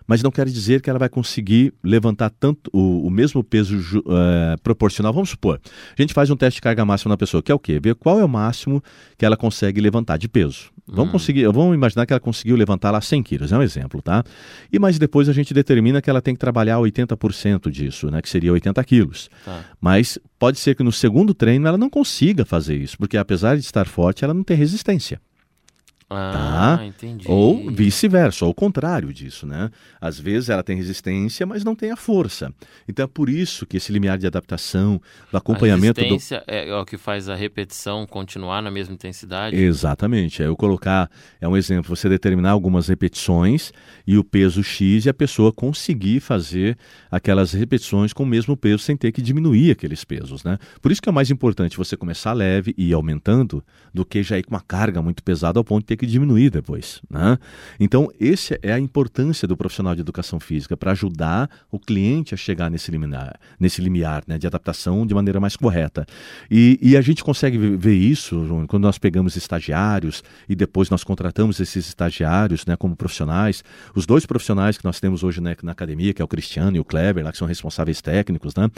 Mas 0.06 0.22
não 0.22 0.30
quer 0.30 0.46
dizer 0.46 0.80
que 0.80 0.88
ela 0.88 0.98
vai 0.98 1.08
conseguir 1.08 1.74
levantar 1.82 2.30
tanto 2.30 2.70
o, 2.72 3.06
o 3.06 3.10
mesmo 3.10 3.42
peso 3.42 3.76
eh, 4.08 4.56
proporcional. 4.62 5.12
Vamos 5.12 5.30
supor, 5.30 5.60
a 5.96 6.00
gente 6.00 6.14
faz 6.14 6.30
um 6.30 6.36
teste 6.36 6.58
de 6.58 6.62
carga 6.62 6.84
máxima 6.84 7.12
na 7.12 7.16
pessoa, 7.16 7.42
que 7.42 7.50
é 7.50 7.54
o 7.54 7.58
quê? 7.58 7.80
Ver 7.80 7.94
qual 7.94 8.20
é 8.20 8.24
o 8.24 8.28
máximo 8.28 8.82
que 9.18 9.24
ela 9.24 9.36
consegue 9.36 9.80
levantar 9.80 10.16
de 10.16 10.28
peso. 10.28 10.70
Vamos 10.88 11.10
conseguir, 11.10 11.44
vamos 11.48 11.74
imaginar 11.74 12.06
que 12.06 12.12
ela 12.12 12.20
conseguiu 12.20 12.54
levantar 12.54 12.92
lá 12.92 13.00
100 13.00 13.22
quilos, 13.24 13.50
é 13.50 13.58
um 13.58 13.62
exemplo, 13.62 14.00
tá? 14.00 14.22
E 14.72 14.78
mas 14.78 14.98
depois 14.98 15.28
a 15.28 15.32
gente 15.32 15.52
determina 15.52 16.00
que 16.00 16.08
ela 16.08 16.22
tem 16.22 16.32
que 16.32 16.38
trabalhar 16.38 16.76
80% 16.76 17.70
disso, 17.70 18.08
né? 18.08 18.22
Que 18.22 18.28
seria 18.28 18.52
80 18.52 18.84
quilos. 18.84 19.28
Tá. 19.44 19.64
Mas 19.80 20.16
pode 20.38 20.60
ser 20.60 20.76
que 20.76 20.84
no 20.84 20.92
segundo 20.92 21.34
treino 21.34 21.66
ela 21.66 21.76
não 21.76 21.90
consiga 21.90 22.44
fazer 22.44 22.76
isso, 22.76 22.96
porque 22.96 23.16
apesar 23.16 23.56
de 23.56 23.62
estar 23.62 23.86
forte, 23.86 24.24
ela 24.24 24.32
não 24.32 24.44
tem 24.44 24.56
resistência. 24.56 25.20
Ah, 26.08 26.76
Tá. 26.78 26.84
entendi. 26.86 27.26
Ou 27.28 27.68
vice-versa, 27.70 28.44
ou 28.44 28.52
o 28.52 28.54
contrário 28.54 29.12
disso, 29.12 29.44
né? 29.46 29.70
Às 30.00 30.18
vezes 30.20 30.48
ela 30.48 30.62
tem 30.62 30.76
resistência, 30.76 31.44
mas 31.44 31.64
não 31.64 31.74
tem 31.74 31.90
a 31.90 31.96
força. 31.96 32.52
Então 32.88 33.04
é 33.04 33.08
por 33.08 33.28
isso 33.28 33.66
que 33.66 33.76
esse 33.76 33.90
limiar 33.92 34.16
de 34.16 34.26
adaptação, 34.26 35.00
do 35.32 35.36
acompanhamento 35.36 36.00
a 36.00 36.04
do. 36.04 36.08
resistência 36.10 36.44
é 36.46 36.72
o 36.74 36.84
que 36.84 36.96
faz 36.96 37.28
a 37.28 37.34
repetição 37.34 38.06
continuar 38.06 38.62
na 38.62 38.70
mesma 38.70 38.94
intensidade? 38.94 39.56
Exatamente. 39.56 40.42
É 40.42 40.46
eu 40.46 40.56
colocar, 40.56 41.10
é 41.40 41.48
um 41.48 41.56
exemplo, 41.56 41.94
você 41.94 42.08
determinar 42.08 42.50
algumas 42.50 42.86
repetições 42.88 43.72
e 44.06 44.16
o 44.16 44.22
peso 44.22 44.62
X 44.62 45.06
e 45.06 45.08
a 45.08 45.14
pessoa 45.14 45.52
conseguir 45.52 46.20
fazer 46.20 46.78
aquelas 47.10 47.52
repetições 47.52 48.12
com 48.12 48.22
o 48.22 48.26
mesmo 48.26 48.56
peso 48.56 48.78
sem 48.78 48.96
ter 48.96 49.10
que 49.10 49.20
diminuir 49.20 49.72
aqueles 49.72 50.04
pesos, 50.04 50.44
né? 50.44 50.56
Por 50.80 50.92
isso 50.92 51.02
que 51.02 51.08
é 51.08 51.12
mais 51.12 51.30
importante 51.32 51.76
você 51.76 51.96
começar 51.96 52.32
leve 52.32 52.72
e 52.78 52.90
ir 52.90 52.92
aumentando 52.92 53.62
do 53.92 54.04
que 54.04 54.22
já 54.22 54.38
ir 54.38 54.44
com 54.44 54.54
uma 54.54 54.60
carga 54.60 55.02
muito 55.02 55.22
pesada 55.22 55.58
ao 55.58 55.64
ponto 55.64 55.80
de 55.80 55.86
ter 55.86 55.95
ter 55.96 56.06
que 56.06 56.06
diminuir 56.06 56.50
depois. 56.50 57.00
Né? 57.10 57.38
Então, 57.80 58.08
essa 58.20 58.58
é 58.62 58.72
a 58.72 58.78
importância 58.78 59.48
do 59.48 59.56
profissional 59.56 59.94
de 59.94 60.02
educação 60.02 60.38
física 60.38 60.76
para 60.76 60.92
ajudar 60.92 61.50
o 61.70 61.78
cliente 61.78 62.34
a 62.34 62.36
chegar 62.36 62.70
nesse 62.70 62.90
limiar, 62.90 63.38
nesse 63.58 63.80
limiar 63.80 64.22
né, 64.26 64.38
de 64.38 64.46
adaptação 64.46 65.06
de 65.06 65.14
maneira 65.14 65.40
mais 65.40 65.56
correta. 65.56 66.06
E, 66.50 66.78
e 66.82 66.96
a 66.96 67.00
gente 67.00 67.24
consegue 67.24 67.56
ver 67.76 67.94
isso 67.94 68.66
quando 68.68 68.82
nós 68.82 68.98
pegamos 68.98 69.36
estagiários 69.36 70.22
e 70.48 70.54
depois 70.54 70.90
nós 70.90 71.02
contratamos 71.02 71.58
esses 71.58 71.88
estagiários 71.88 72.66
né, 72.66 72.76
como 72.76 72.94
profissionais. 72.94 73.64
Os 73.94 74.06
dois 74.06 74.26
profissionais 74.26 74.76
que 74.76 74.84
nós 74.84 75.00
temos 75.00 75.24
hoje 75.24 75.40
né, 75.40 75.56
na 75.62 75.72
academia, 75.72 76.12
que 76.12 76.20
é 76.20 76.24
o 76.24 76.28
Cristiano 76.28 76.76
e 76.76 76.80
o 76.80 76.84
Kleber, 76.84 77.24
lá, 77.24 77.32
que 77.32 77.38
são 77.38 77.48
responsáveis 77.48 78.02
técnicos, 78.02 78.54
né? 78.54 78.70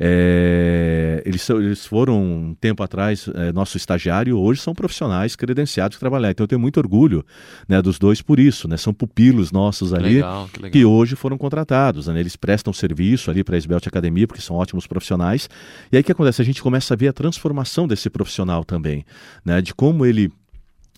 É, 0.00 1.22
eles, 1.26 1.48
eles 1.50 1.86
foram 1.86 2.22
um 2.22 2.54
tempo 2.54 2.82
atrás 2.82 3.28
é, 3.34 3.52
nosso 3.52 3.76
estagiário, 3.76 4.38
hoje 4.38 4.60
são 4.60 4.74
profissionais 4.74 5.36
credenciados 5.36 5.96
que 5.96 6.00
trabalhar. 6.00 6.30
Então 6.30 6.44
eu 6.44 6.48
tenho 6.48 6.60
muito 6.62 6.78
orgulho 6.78 7.24
né, 7.68 7.82
dos 7.82 7.98
dois 7.98 8.22
por 8.22 8.38
isso, 8.38 8.66
né? 8.66 8.76
São 8.76 8.94
pupilos 8.94 9.52
nossos 9.52 9.92
ali 9.92 10.14
legal, 10.14 10.48
que, 10.48 10.58
legal. 10.58 10.72
que, 10.72 10.84
hoje 10.84 11.16
foram 11.16 11.36
contratados. 11.36 12.06
Né? 12.06 12.20
Eles 12.20 12.36
prestam 12.36 12.72
serviço 12.72 13.30
ali 13.30 13.44
para 13.44 13.56
a 13.56 13.58
Esbelt 13.58 13.86
Academia, 13.86 14.26
porque 14.26 14.40
são 14.40 14.56
ótimos 14.56 14.86
profissionais. 14.86 15.50
E 15.90 15.96
aí 15.96 16.00
o 16.00 16.04
que 16.04 16.12
acontece? 16.12 16.40
A 16.40 16.44
gente 16.44 16.62
começa 16.62 16.94
a 16.94 16.96
ver 16.96 17.08
a 17.08 17.12
transformação 17.12 17.86
desse 17.86 18.08
profissional 18.08 18.64
também, 18.64 19.04
né? 19.44 19.60
De 19.60 19.74
como 19.74 20.06
ele 20.06 20.32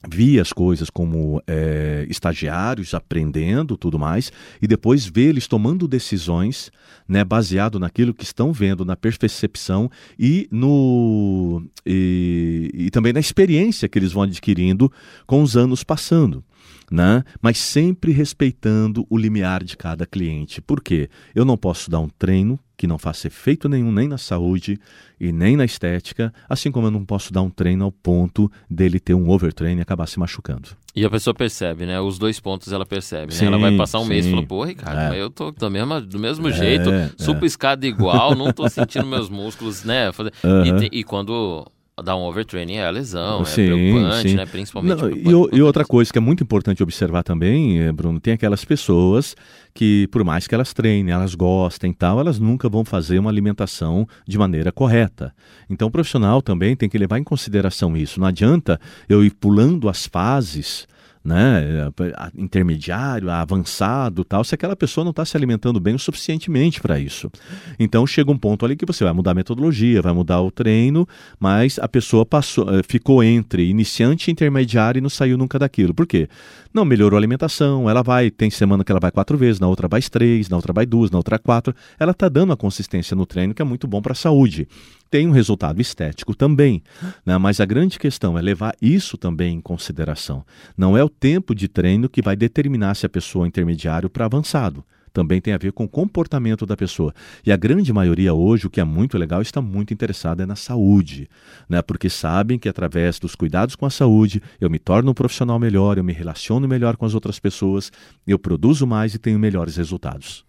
via 0.09 0.43
as 0.43 0.53
coisas 0.53 0.91
como 0.91 1.43
é, 1.47 2.07
estagiários 2.09 2.95
aprendendo 2.95 3.77
tudo 3.77 3.99
mais 3.99 4.33
e 4.61 4.67
depois 4.67 5.07
vê 5.07 5.29
eles 5.29 5.47
tomando 5.47 5.89
decisões 5.89 6.71
né, 7.09 7.25
baseado 7.25 7.79
naquilo 7.79 8.15
que 8.15 8.25
estão 8.25 8.53
vendo 8.53 8.85
na 8.85 8.97
percepção 8.97 9.91
e 10.19 10.49
no 10.51 11.63
e, 11.87 12.71
e 12.75 12.91
também 12.91 13.13
na 13.13 13.21
experiência 13.21 13.89
que 13.89 13.99
eles 13.99 14.13
vão 14.13 14.23
adquirindo 14.25 14.91
com 15.27 15.43
os 15.43 15.57
anos 15.57 15.83
passando 15.83 16.45
né? 16.91 17.25
mas 17.41 17.59
sempre 17.59 18.13
respeitando 18.13 19.07
o 19.09 19.17
limiar 19.17 19.65
de 19.65 19.77
cada 19.77 20.07
cliente. 20.07 20.61
Por 20.61 20.83
quê? 20.83 21.09
Eu 21.35 21.45
não 21.45 21.57
posso 21.57 21.91
dar 21.91 22.01
um 22.01 22.09
treino 22.09 22.59
que 22.85 22.87
não 22.87 22.99
faça 22.99 23.29
efeito 23.29 23.67
nenhum 23.67 23.91
nem 23.91 24.07
na 24.07 24.19
saúde 24.19 24.79
e 25.19 25.33
nem 25.33 25.57
na 25.57 25.65
estética, 25.65 26.31
assim 26.47 26.71
como 26.71 26.89
eu 26.89 26.91
não 26.91 27.03
posso 27.03 27.33
dar 27.33 27.41
um 27.41 27.49
treino 27.49 27.83
ao 27.83 27.91
ponto 27.91 28.53
dele 28.69 29.01
ter 29.01 29.15
um 29.15 29.31
overtraining 29.31 29.79
e 29.79 29.81
acabar 29.81 30.07
se 30.07 30.19
machucando. 30.19 30.69
E 30.95 31.03
a 31.03 31.09
pessoa 31.09 31.33
percebe, 31.33 31.87
né? 31.87 31.99
Os 31.99 32.19
dois 32.19 32.39
pontos 32.39 32.71
ela 32.73 32.85
percebe. 32.85 33.33
Sim, 33.33 33.47
né? 33.47 33.47
Ela 33.47 33.59
vai 33.59 33.75
passar 33.75 34.01
um 34.01 34.03
sim. 34.03 34.11
mês 34.11 34.27
e 34.27 34.31
fala, 34.31 34.45
pô, 34.45 34.65
Ricardo, 34.65 35.15
é. 35.15 35.21
eu 35.21 35.31
tô 35.31 35.51
do 35.51 35.71
mesmo, 35.71 36.01
do 36.03 36.19
mesmo 36.19 36.49
é, 36.49 36.53
jeito, 36.53 36.91
é. 36.91 37.11
supo 37.17 37.47
escada 37.47 37.87
igual, 37.87 38.35
não 38.37 38.53
tô 38.53 38.69
sentindo 38.69 39.07
meus 39.07 39.31
músculos, 39.31 39.83
né? 39.83 40.11
Uhum. 40.11 40.83
E, 40.83 41.01
e, 41.01 41.05
quando 41.05 41.67
dar 42.03 42.17
um 42.17 42.23
overtraining 42.23 42.77
é 42.77 42.87
a 42.87 42.91
lesão, 42.91 43.43
é 43.43 43.45
sim, 43.45 43.63
é 43.63 43.67
preocupante, 43.67 44.29
sim. 44.29 44.35
né? 44.35 44.47
Principalmente. 44.47 45.01
Não, 45.01 45.11
e, 45.11 45.59
e, 45.59 45.63
outra 45.63 45.85
coisa 45.85 46.13
que 46.13 46.19
é 46.19 46.21
muito 46.21 46.43
importante 46.43 46.83
observar 46.83 47.23
também, 47.23 47.81
eh, 47.81 47.93
Bruno, 47.93 48.19
tem 48.19 48.35
aquelas 48.35 48.65
pessoas 48.65 49.37
que, 49.73 50.09
por 50.09 50.25
mais 50.25 50.47
que 50.49 50.55
elas 50.55 50.73
treinem, 50.73 51.13
elas 51.13 51.35
gostem 51.37 51.93
e 51.93 51.95
tal, 51.95 52.19
elas 52.19 52.39
nunca 52.39 52.69
vão 52.69 52.85
fazer 52.85 53.19
uma 53.19 53.31
alimentação 53.31 54.09
de 54.27 54.37
maneira 54.37 54.73
correta. 54.73 55.33
Então 55.71 55.87
o 55.87 55.91
profissional 55.91 56.43
também 56.43 56.75
tem 56.75 56.89
que 56.89 56.99
levar 56.99 57.19
em 57.19 57.25
consideração 57.25 57.97
isso. 57.97 58.19
Não 58.19 58.27
adianta 58.27 58.81
eu 59.09 59.25
ir 59.25 59.31
pulando 59.31 59.89
as 59.89 60.07
fases 60.07 60.89
né, 61.25 61.91
intermediário, 62.37 63.31
avançado, 63.31 64.25
tal, 64.25 64.45
se 64.45 64.55
aquela 64.55 64.77
pessoa 64.77 65.05
não 65.05 65.11
está 65.11 65.25
se 65.25 65.37
alimentando 65.37 65.81
bem 65.81 65.95
o 65.95 65.99
suficientemente 65.99 66.81
para 66.81 66.99
isso. 67.01 67.31
Então 67.79 68.07
chega 68.07 68.31
um 68.31 68.37
ponto 68.37 68.65
ali 68.65 68.77
que 68.77 68.85
você 68.85 69.05
vai 69.05 69.13
mudar 69.13 69.31
a 69.31 69.35
metodologia, 69.35 70.03
vai 70.03 70.13
mudar 70.13 70.43
o 70.43 70.51
treino, 70.51 71.09
mas 71.41 71.79
a 71.79 71.89
pessoa 71.89 72.27
passou, 72.27 72.69
eh, 72.75 72.83
ficou 72.87 73.25
entre 73.25 73.67
iniciante 73.69 74.31
e 74.31 74.33
intermediário 74.33 74.99
e 74.99 75.03
não 75.03 75.09
saiu 75.09 75.39
nunca 75.39 75.59
daquilo. 75.59 75.95
Por 75.95 76.07
quê? 76.07 76.29
Não 76.75 76.85
melhorou 76.85 77.17
a 77.17 77.21
alimentação, 77.21 77.89
ela 77.89 78.03
vai, 78.03 78.31
tem 78.31 78.51
semana 78.51 78.85
que 78.85 78.93
ela 78.93 79.01
vai 79.01 79.11
quatro 79.11 79.39
vezes, 79.39 79.61
na 79.61 79.69
outra 79.69 79.89
vai 79.89 80.03
três, 80.03 80.49
na 80.51 80.57
outra 80.57 80.73
vai 80.73 80.85
duas, 80.85 81.11
na 81.11 81.17
outra 81.17 81.39
quatro. 81.39 81.75
Ela 81.99 82.13
está 82.13 82.29
dando 82.29 82.53
a 82.53 82.57
consistência 82.57 83.17
no 83.17 83.25
treino 83.25 83.55
que 83.55 83.63
é 83.63 83.65
muito 83.65 83.87
bom 83.87 84.03
para 84.03 84.13
a 84.13 84.17
saúde 84.17 84.69
tem 85.15 85.29
um 85.29 85.31
resultado 85.31 85.81
estético 85.81 86.35
também. 86.35 86.83
Né? 87.25 87.39
Mas 87.39 87.61
a 87.61 87.65
grande 87.65 88.01
questão 88.01 88.37
é 88.37 88.43
levar 88.43 88.75
isso 88.83 89.17
também 89.17 89.59
em 89.59 89.61
consideração. 89.61 90.45
Não 90.77 90.99
é 90.99 91.05
o 91.05 91.09
tempo 91.09 91.55
de 91.55 91.69
treino 91.69 92.09
que 92.09 92.21
vai 92.21 92.35
determinar 92.35 92.97
se 92.97 93.07
a 93.07 93.09
pessoa 93.09 93.47
é 93.47 93.49
intermediário 93.49 94.11
para 94.11 94.25
avançado 94.25 94.85
também 95.13 95.41
tem 95.41 95.55
a 95.55 95.59
ver 95.59 95.71
com 95.71 95.85
o 95.85 95.89
comportamento 95.89 96.67
da 96.67 96.77
pessoa. 96.77 97.15
E 97.47 97.53
a 97.53 97.57
grande 97.57 97.93
maioria 97.93 98.35
hoje, 98.35 98.67
o 98.67 98.71
que 98.71 98.81
é 98.81 98.85
muito 98.85 99.17
legal, 99.17 99.41
está 99.41 99.63
muito 99.63 99.95
interessada 99.95 100.43
é 100.43 100.47
na 100.47 100.57
saúde, 100.57 101.31
né? 101.69 101.81
Porque 101.83 102.11
sabem 102.11 102.59
que 102.59 102.69
através 102.69 103.21
dos 103.21 103.37
cuidados 103.37 103.77
com 103.77 103.87
a 103.87 103.91
saúde, 103.91 104.43
eu 104.61 104.69
me 104.69 104.81
torno 104.81 105.13
um 105.13 105.15
profissional 105.15 105.57
melhor, 105.57 105.99
eu 105.99 106.03
me 106.03 106.13
relaciono 106.13 106.67
melhor 106.67 106.97
com 106.97 107.07
as 107.07 107.15
outras 107.15 107.39
pessoas, 107.39 107.93
eu 108.27 108.41
produzo 108.41 108.89
mais 108.89 109.15
e 109.15 109.19
tenho 109.21 109.39
melhores 109.39 109.77
resultados. 109.77 110.45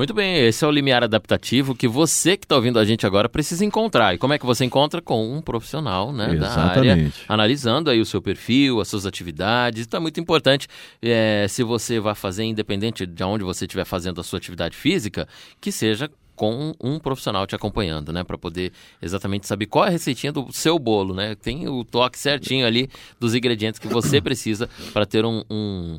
Muito 0.00 0.14
bem, 0.14 0.46
esse 0.46 0.64
é 0.64 0.66
o 0.66 0.70
limiar 0.70 1.04
adaptativo 1.04 1.74
que 1.74 1.86
você 1.86 2.34
que 2.34 2.46
está 2.46 2.56
ouvindo 2.56 2.78
a 2.78 2.86
gente 2.86 3.04
agora 3.06 3.28
precisa 3.28 3.66
encontrar. 3.66 4.14
E 4.14 4.18
como 4.18 4.32
é 4.32 4.38
que 4.38 4.46
você 4.46 4.64
encontra? 4.64 5.02
Com 5.02 5.36
um 5.36 5.42
profissional 5.42 6.10
né, 6.10 6.36
da 6.36 6.48
área, 6.50 7.12
analisando 7.28 7.90
aí 7.90 8.00
o 8.00 8.06
seu 8.06 8.22
perfil, 8.22 8.80
as 8.80 8.88
suas 8.88 9.04
atividades. 9.04 9.84
Então 9.86 9.98
é 9.98 10.00
muito 10.00 10.18
importante, 10.18 10.66
é, 11.02 11.44
se 11.50 11.62
você 11.62 12.00
vai 12.00 12.14
fazer, 12.14 12.44
independente 12.44 13.04
de 13.04 13.22
onde 13.22 13.44
você 13.44 13.66
estiver 13.66 13.84
fazendo 13.84 14.22
a 14.22 14.24
sua 14.24 14.38
atividade 14.38 14.74
física, 14.74 15.28
que 15.60 15.70
seja 15.70 16.10
com 16.34 16.72
um 16.82 16.98
profissional 16.98 17.46
te 17.46 17.54
acompanhando, 17.54 18.10
né? 18.10 18.24
Para 18.24 18.38
poder 18.38 18.72
exatamente 19.02 19.46
saber 19.46 19.66
qual 19.66 19.84
é 19.84 19.88
a 19.88 19.90
receitinha 19.90 20.32
do 20.32 20.50
seu 20.50 20.78
bolo, 20.78 21.12
né? 21.12 21.34
Tem 21.34 21.68
o 21.68 21.84
toque 21.84 22.18
certinho 22.18 22.66
ali 22.66 22.88
dos 23.20 23.34
ingredientes 23.34 23.78
que 23.78 23.86
você 23.86 24.18
precisa 24.18 24.66
para 24.94 25.04
ter 25.04 25.26
um, 25.26 25.44
um 25.50 25.98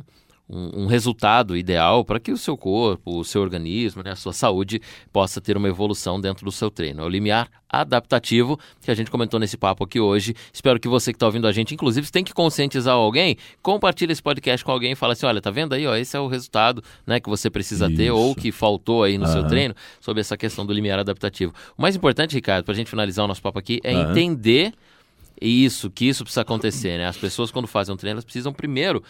um, 0.50 0.84
um 0.84 0.86
resultado 0.86 1.56
ideal 1.56 2.04
para 2.04 2.20
que 2.20 2.32
o 2.32 2.38
seu 2.38 2.58
corpo, 2.58 3.20
o 3.20 3.24
seu 3.24 3.42
organismo, 3.42 4.04
né, 4.04 4.12
a 4.12 4.16
sua 4.16 4.34
saúde 4.34 4.82
possa 5.12 5.40
ter 5.40 5.56
uma 5.56 5.68
evolução 5.68 6.20
dentro 6.20 6.46
do 6.46 6.52
seu 6.52 6.70
treino. 6.70 7.02
É 7.02 7.06
o 7.06 7.10
limiar 7.10 7.50
adaptativo 7.70 8.60
que 8.82 8.92
a 8.92 8.94
gente 8.94 9.10
comentou 9.10 9.40
nesse 9.40 9.58
papo 9.58 9.86
aqui 9.86 10.00
hoje. 10.00 10.36
Espero 10.52 10.80
que 10.80 10.90
você 10.90 11.14
que 11.14 11.16
está 11.16 11.26
ouvindo 11.26 11.48
a 11.48 11.52
gente, 11.52 11.74
inclusive, 11.74 12.12
tem 12.12 12.24
que 12.24 12.34
conscientizar 12.34 12.96
alguém, 12.96 13.38
compartilhe 13.62 14.12
esse 14.12 14.22
podcast 14.22 14.66
com 14.66 14.72
alguém 14.72 14.92
e 14.92 14.96
fala 14.96 15.14
assim, 15.14 15.26
olha, 15.26 15.42
tá 15.42 15.50
vendo 15.50 15.74
aí, 15.74 15.88
ó, 15.88 15.96
esse 15.96 16.18
é 16.18 16.20
o 16.20 16.28
resultado, 16.28 16.84
né, 17.08 17.20
que 17.20 17.30
você 17.30 17.50
precisa 17.50 17.88
Isso. 17.88 17.96
ter 17.96 18.12
ou 18.12 18.36
que 18.36 18.52
faltou 18.52 19.04
aí 19.04 19.18
no 19.18 19.26
uhum. 19.26 19.32
seu 19.32 19.48
treino 19.48 19.74
sobre 20.02 20.20
essa 20.20 20.36
questão 20.36 20.66
do 20.66 20.74
limiar 20.74 21.00
adaptativo. 21.00 21.54
O 21.78 21.82
mais 21.82 21.96
importante, 21.96 22.36
Ricardo, 22.36 22.66
para 22.66 22.74
a 22.74 22.76
gente 22.76 22.90
finalizar 22.90 23.24
o 23.24 23.28
nosso 23.28 23.42
papo 23.42 23.58
aqui, 23.58 23.80
é 23.84 23.96
uhum. 23.96 24.12
entender 24.12 24.74
isso, 25.42 25.90
que 25.90 26.06
isso 26.06 26.24
precisa 26.24 26.42
acontecer, 26.42 27.00
né? 27.00 27.08
As 27.08 27.18
pessoas 27.18 27.50
quando 27.50 27.68
fazem 27.68 27.94
um 27.94 27.98
treino, 27.98 28.16
elas 28.16 28.24
precisam 28.24 28.54
primeiro 28.54 29.04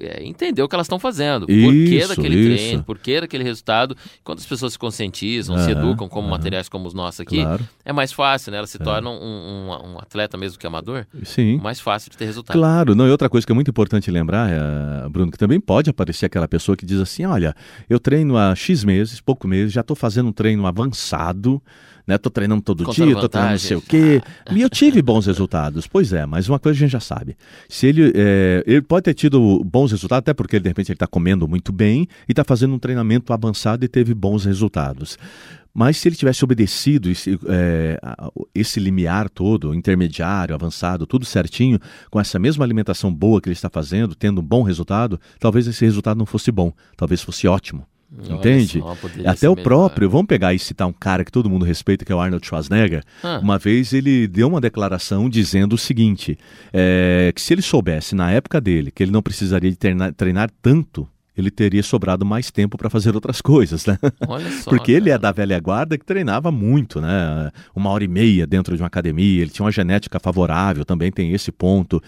é, 0.00 0.24
entender 0.24 0.62
o 0.62 0.68
que 0.68 0.74
elas 0.74 0.86
estão 0.86 0.98
fazendo. 0.98 1.46
Isso, 1.48 1.66
por 1.66 1.72
que 1.72 2.06
daquele 2.06 2.36
isso. 2.36 2.56
treino, 2.56 2.84
por 2.84 2.98
que 2.98 3.20
daquele 3.20 3.44
resultado. 3.44 3.96
Quando 4.22 4.38
as 4.38 4.46
pessoas 4.46 4.72
se 4.72 4.78
conscientizam, 4.78 5.58
se 5.58 5.70
educam 5.70 6.08
como 6.08 6.28
materiais 6.28 6.68
como 6.68 6.86
os 6.86 6.94
nossos 6.94 7.20
aqui, 7.20 7.42
claro. 7.42 7.66
é 7.84 7.92
mais 7.92 8.12
fácil, 8.12 8.52
né? 8.52 8.58
Elas 8.58 8.70
se 8.70 8.80
é. 8.80 8.84
tornam 8.84 9.12
um, 9.12 9.68
um, 9.68 9.92
um, 9.92 9.98
atleta 9.98 10.36
mesmo 10.36 10.58
que 10.58 10.66
amador. 10.66 11.06
Sim. 11.22 11.58
Mais 11.58 11.80
fácil 11.80 12.10
de 12.10 12.16
ter 12.16 12.24
resultado. 12.24 12.56
Claro. 12.56 12.94
Não, 12.94 13.06
e 13.06 13.10
outra 13.10 13.28
coisa 13.28 13.46
que 13.46 13.52
é 13.52 13.54
muito 13.54 13.70
importante 13.70 14.10
lembrar, 14.10 14.50
é, 14.50 15.08
Bruno, 15.08 15.30
que 15.30 15.38
também 15.38 15.60
pode 15.60 15.90
aparecer 15.90 16.26
aquela 16.26 16.48
pessoa 16.48 16.76
que 16.76 16.84
diz 16.84 17.00
assim, 17.00 17.24
olha, 17.24 17.54
eu 17.88 17.98
treino 17.98 18.36
há 18.36 18.54
X 18.54 18.84
meses, 18.84 19.20
pouco 19.20 19.46
meses, 19.46 19.72
já 19.72 19.80
estou 19.80 19.96
fazendo 19.96 20.28
um 20.28 20.32
treino 20.32 20.66
avançado, 20.66 21.62
né? 22.06 22.18
Tô 22.18 22.30
treinando 22.30 22.62
todo 22.62 22.84
Contra 22.84 23.04
dia, 23.04 23.14
tô 23.14 23.28
treinando 23.28 23.52
não 23.52 23.58
sei 23.58 23.76
o 23.76 23.80
quê. 23.80 24.20
E 24.52 24.60
eu 24.60 24.68
tive 24.68 25.00
bons 25.00 25.26
resultados. 25.26 25.86
Pois 25.86 26.12
é, 26.12 26.26
mas 26.26 26.48
uma 26.48 26.58
coisa 26.58 26.76
a 26.76 26.80
gente 26.80 26.92
já 26.92 27.00
sabe. 27.00 27.36
Se 27.68 27.86
ele, 27.86 28.12
é, 28.14 28.62
ele 28.66 28.82
pode 28.82 29.04
ter 29.04 29.14
tido 29.14 29.62
bons 29.64 29.90
resultados, 29.90 30.20
até 30.20 30.34
porque 30.34 30.60
de 30.60 30.68
repente 30.68 30.90
ele 30.90 30.96
está 30.96 31.06
comendo 31.06 31.48
muito 31.48 31.72
bem 31.72 32.06
e 32.28 32.32
está 32.32 32.44
fazendo 32.44 32.74
um 32.74 32.78
treinamento 32.78 33.32
avançado 33.32 33.84
e 33.84 33.88
teve 33.88 34.14
bons 34.14 34.44
resultados. 34.44 35.18
Mas 35.76 35.96
se 35.96 36.06
ele 36.06 36.14
tivesse 36.14 36.44
obedecido 36.44 37.10
esse, 37.10 37.36
é, 37.48 37.98
esse 38.54 38.78
limiar 38.78 39.28
todo, 39.28 39.74
intermediário, 39.74 40.54
avançado, 40.54 41.04
tudo 41.04 41.24
certinho, 41.24 41.80
com 42.10 42.20
essa 42.20 42.38
mesma 42.38 42.64
alimentação 42.64 43.12
boa 43.12 43.40
que 43.40 43.48
ele 43.48 43.54
está 43.54 43.68
fazendo, 43.68 44.14
tendo 44.14 44.40
um 44.40 44.44
bom 44.44 44.62
resultado, 44.62 45.18
talvez 45.40 45.66
esse 45.66 45.84
resultado 45.84 46.16
não 46.16 46.26
fosse 46.26 46.52
bom, 46.52 46.72
talvez 46.96 47.22
fosse 47.22 47.48
ótimo. 47.48 47.84
Entende? 48.22 48.78
Só, 48.78 48.96
Até 49.26 49.48
o 49.48 49.56
próprio, 49.56 50.08
vamos 50.08 50.26
pegar 50.26 50.54
e 50.54 50.58
citar 50.58 50.86
um 50.86 50.92
cara 50.92 51.24
que 51.24 51.32
todo 51.32 51.50
mundo 51.50 51.64
respeita, 51.64 52.04
que 52.04 52.12
é 52.12 52.14
o 52.14 52.20
Arnold 52.20 52.46
Schwarzenegger. 52.46 53.02
Ah. 53.22 53.40
Uma 53.42 53.58
vez 53.58 53.92
ele 53.92 54.28
deu 54.28 54.48
uma 54.48 54.60
declaração 54.60 55.28
dizendo 55.28 55.74
o 55.74 55.78
seguinte: 55.78 56.38
é, 56.72 57.32
que 57.34 57.40
se 57.40 57.52
ele 57.52 57.62
soubesse 57.62 58.14
na 58.14 58.30
época 58.30 58.60
dele 58.60 58.90
que 58.90 59.02
ele 59.02 59.10
não 59.10 59.22
precisaria 59.22 59.70
de 59.70 59.76
treinar, 59.76 60.12
treinar 60.12 60.50
tanto 60.62 61.08
ele 61.36 61.50
teria 61.50 61.82
sobrado 61.82 62.24
mais 62.24 62.50
tempo 62.50 62.78
para 62.78 62.88
fazer 62.88 63.14
outras 63.14 63.40
coisas, 63.40 63.86
né? 63.86 63.98
Olha 64.26 64.50
só, 64.62 64.70
Porque 64.70 64.92
cara. 64.92 64.98
ele 64.98 65.10
é 65.10 65.18
da 65.18 65.32
velha 65.32 65.58
guarda 65.58 65.98
que 65.98 66.04
treinava 66.04 66.50
muito, 66.52 67.00
né? 67.00 67.50
Uma 67.74 67.90
hora 67.90 68.04
e 68.04 68.08
meia 68.08 68.46
dentro 68.46 68.76
de 68.76 68.82
uma 68.82 68.86
academia, 68.86 69.42
ele 69.42 69.50
tinha 69.50 69.64
uma 69.64 69.72
genética 69.72 70.20
favorável, 70.20 70.84
também 70.84 71.10
tem 71.10 71.32
esse 71.32 71.50
ponto. 71.50 72.00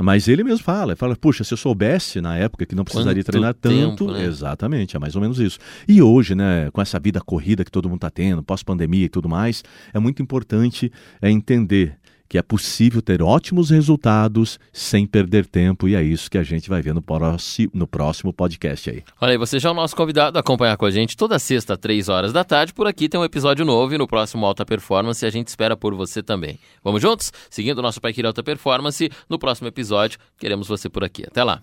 Mas 0.00 0.28
ele 0.28 0.44
mesmo 0.44 0.62
fala, 0.62 0.94
fala, 0.94 1.16
puxa, 1.16 1.42
se 1.42 1.52
eu 1.52 1.58
soubesse 1.58 2.20
na 2.20 2.36
época 2.36 2.64
que 2.64 2.74
não 2.74 2.84
precisaria 2.84 3.22
Quanto 3.22 3.32
treinar 3.32 3.54
tanto, 3.54 4.06
tempo, 4.06 4.12
né? 4.12 4.24
exatamente, 4.24 4.96
é 4.96 4.98
mais 5.00 5.16
ou 5.16 5.20
menos 5.20 5.40
isso. 5.40 5.58
E 5.88 6.00
hoje, 6.00 6.36
né, 6.36 6.70
com 6.72 6.80
essa 6.80 7.00
vida 7.00 7.20
corrida 7.20 7.64
que 7.64 7.70
todo 7.70 7.88
mundo 7.88 7.98
está 7.98 8.10
tendo, 8.10 8.42
pós-pandemia 8.42 9.06
e 9.06 9.08
tudo 9.08 9.28
mais, 9.28 9.64
é 9.92 9.98
muito 9.98 10.22
importante 10.22 10.92
é, 11.20 11.28
entender 11.28 11.98
que 12.28 12.36
é 12.36 12.42
possível 12.42 13.00
ter 13.00 13.22
ótimos 13.22 13.70
resultados 13.70 14.58
sem 14.72 15.06
perder 15.06 15.46
tempo 15.46 15.88
e 15.88 15.94
é 15.94 16.02
isso 16.02 16.30
que 16.30 16.36
a 16.36 16.42
gente 16.42 16.68
vai 16.68 16.82
ver 16.82 16.92
no, 16.92 17.00
próximo, 17.00 17.70
no 17.72 17.86
próximo 17.86 18.32
podcast 18.32 18.90
aí. 18.90 19.02
Olha 19.20 19.32
aí, 19.32 19.38
você 19.38 19.58
já 19.58 19.70
é 19.70 19.72
o 19.72 19.74
nosso 19.74 19.96
convidado 19.96 20.36
a 20.36 20.40
acompanhar 20.40 20.76
com 20.76 20.84
a 20.84 20.90
gente 20.90 21.16
toda 21.16 21.38
sexta, 21.38 21.76
três 21.76 22.08
horas 22.08 22.32
da 22.32 22.44
tarde. 22.44 22.74
Por 22.74 22.86
aqui 22.86 23.08
tem 23.08 23.18
um 23.18 23.24
episódio 23.24 23.64
novo 23.64 23.94
e 23.94 23.98
no 23.98 24.06
próximo 24.06 24.44
Alta 24.44 24.66
Performance 24.66 25.24
a 25.24 25.30
gente 25.30 25.48
espera 25.48 25.76
por 25.76 25.94
você 25.94 26.22
também. 26.22 26.58
Vamos 26.84 27.00
juntos? 27.00 27.32
Seguindo 27.48 27.78
o 27.78 27.82
nosso 27.82 28.00
Pai 28.00 28.14
Alta 28.24 28.42
Performance, 28.42 29.10
no 29.28 29.38
próximo 29.38 29.68
episódio 29.68 30.18
queremos 30.38 30.68
você 30.68 30.88
por 30.88 31.04
aqui. 31.04 31.24
Até 31.26 31.42
lá! 31.42 31.62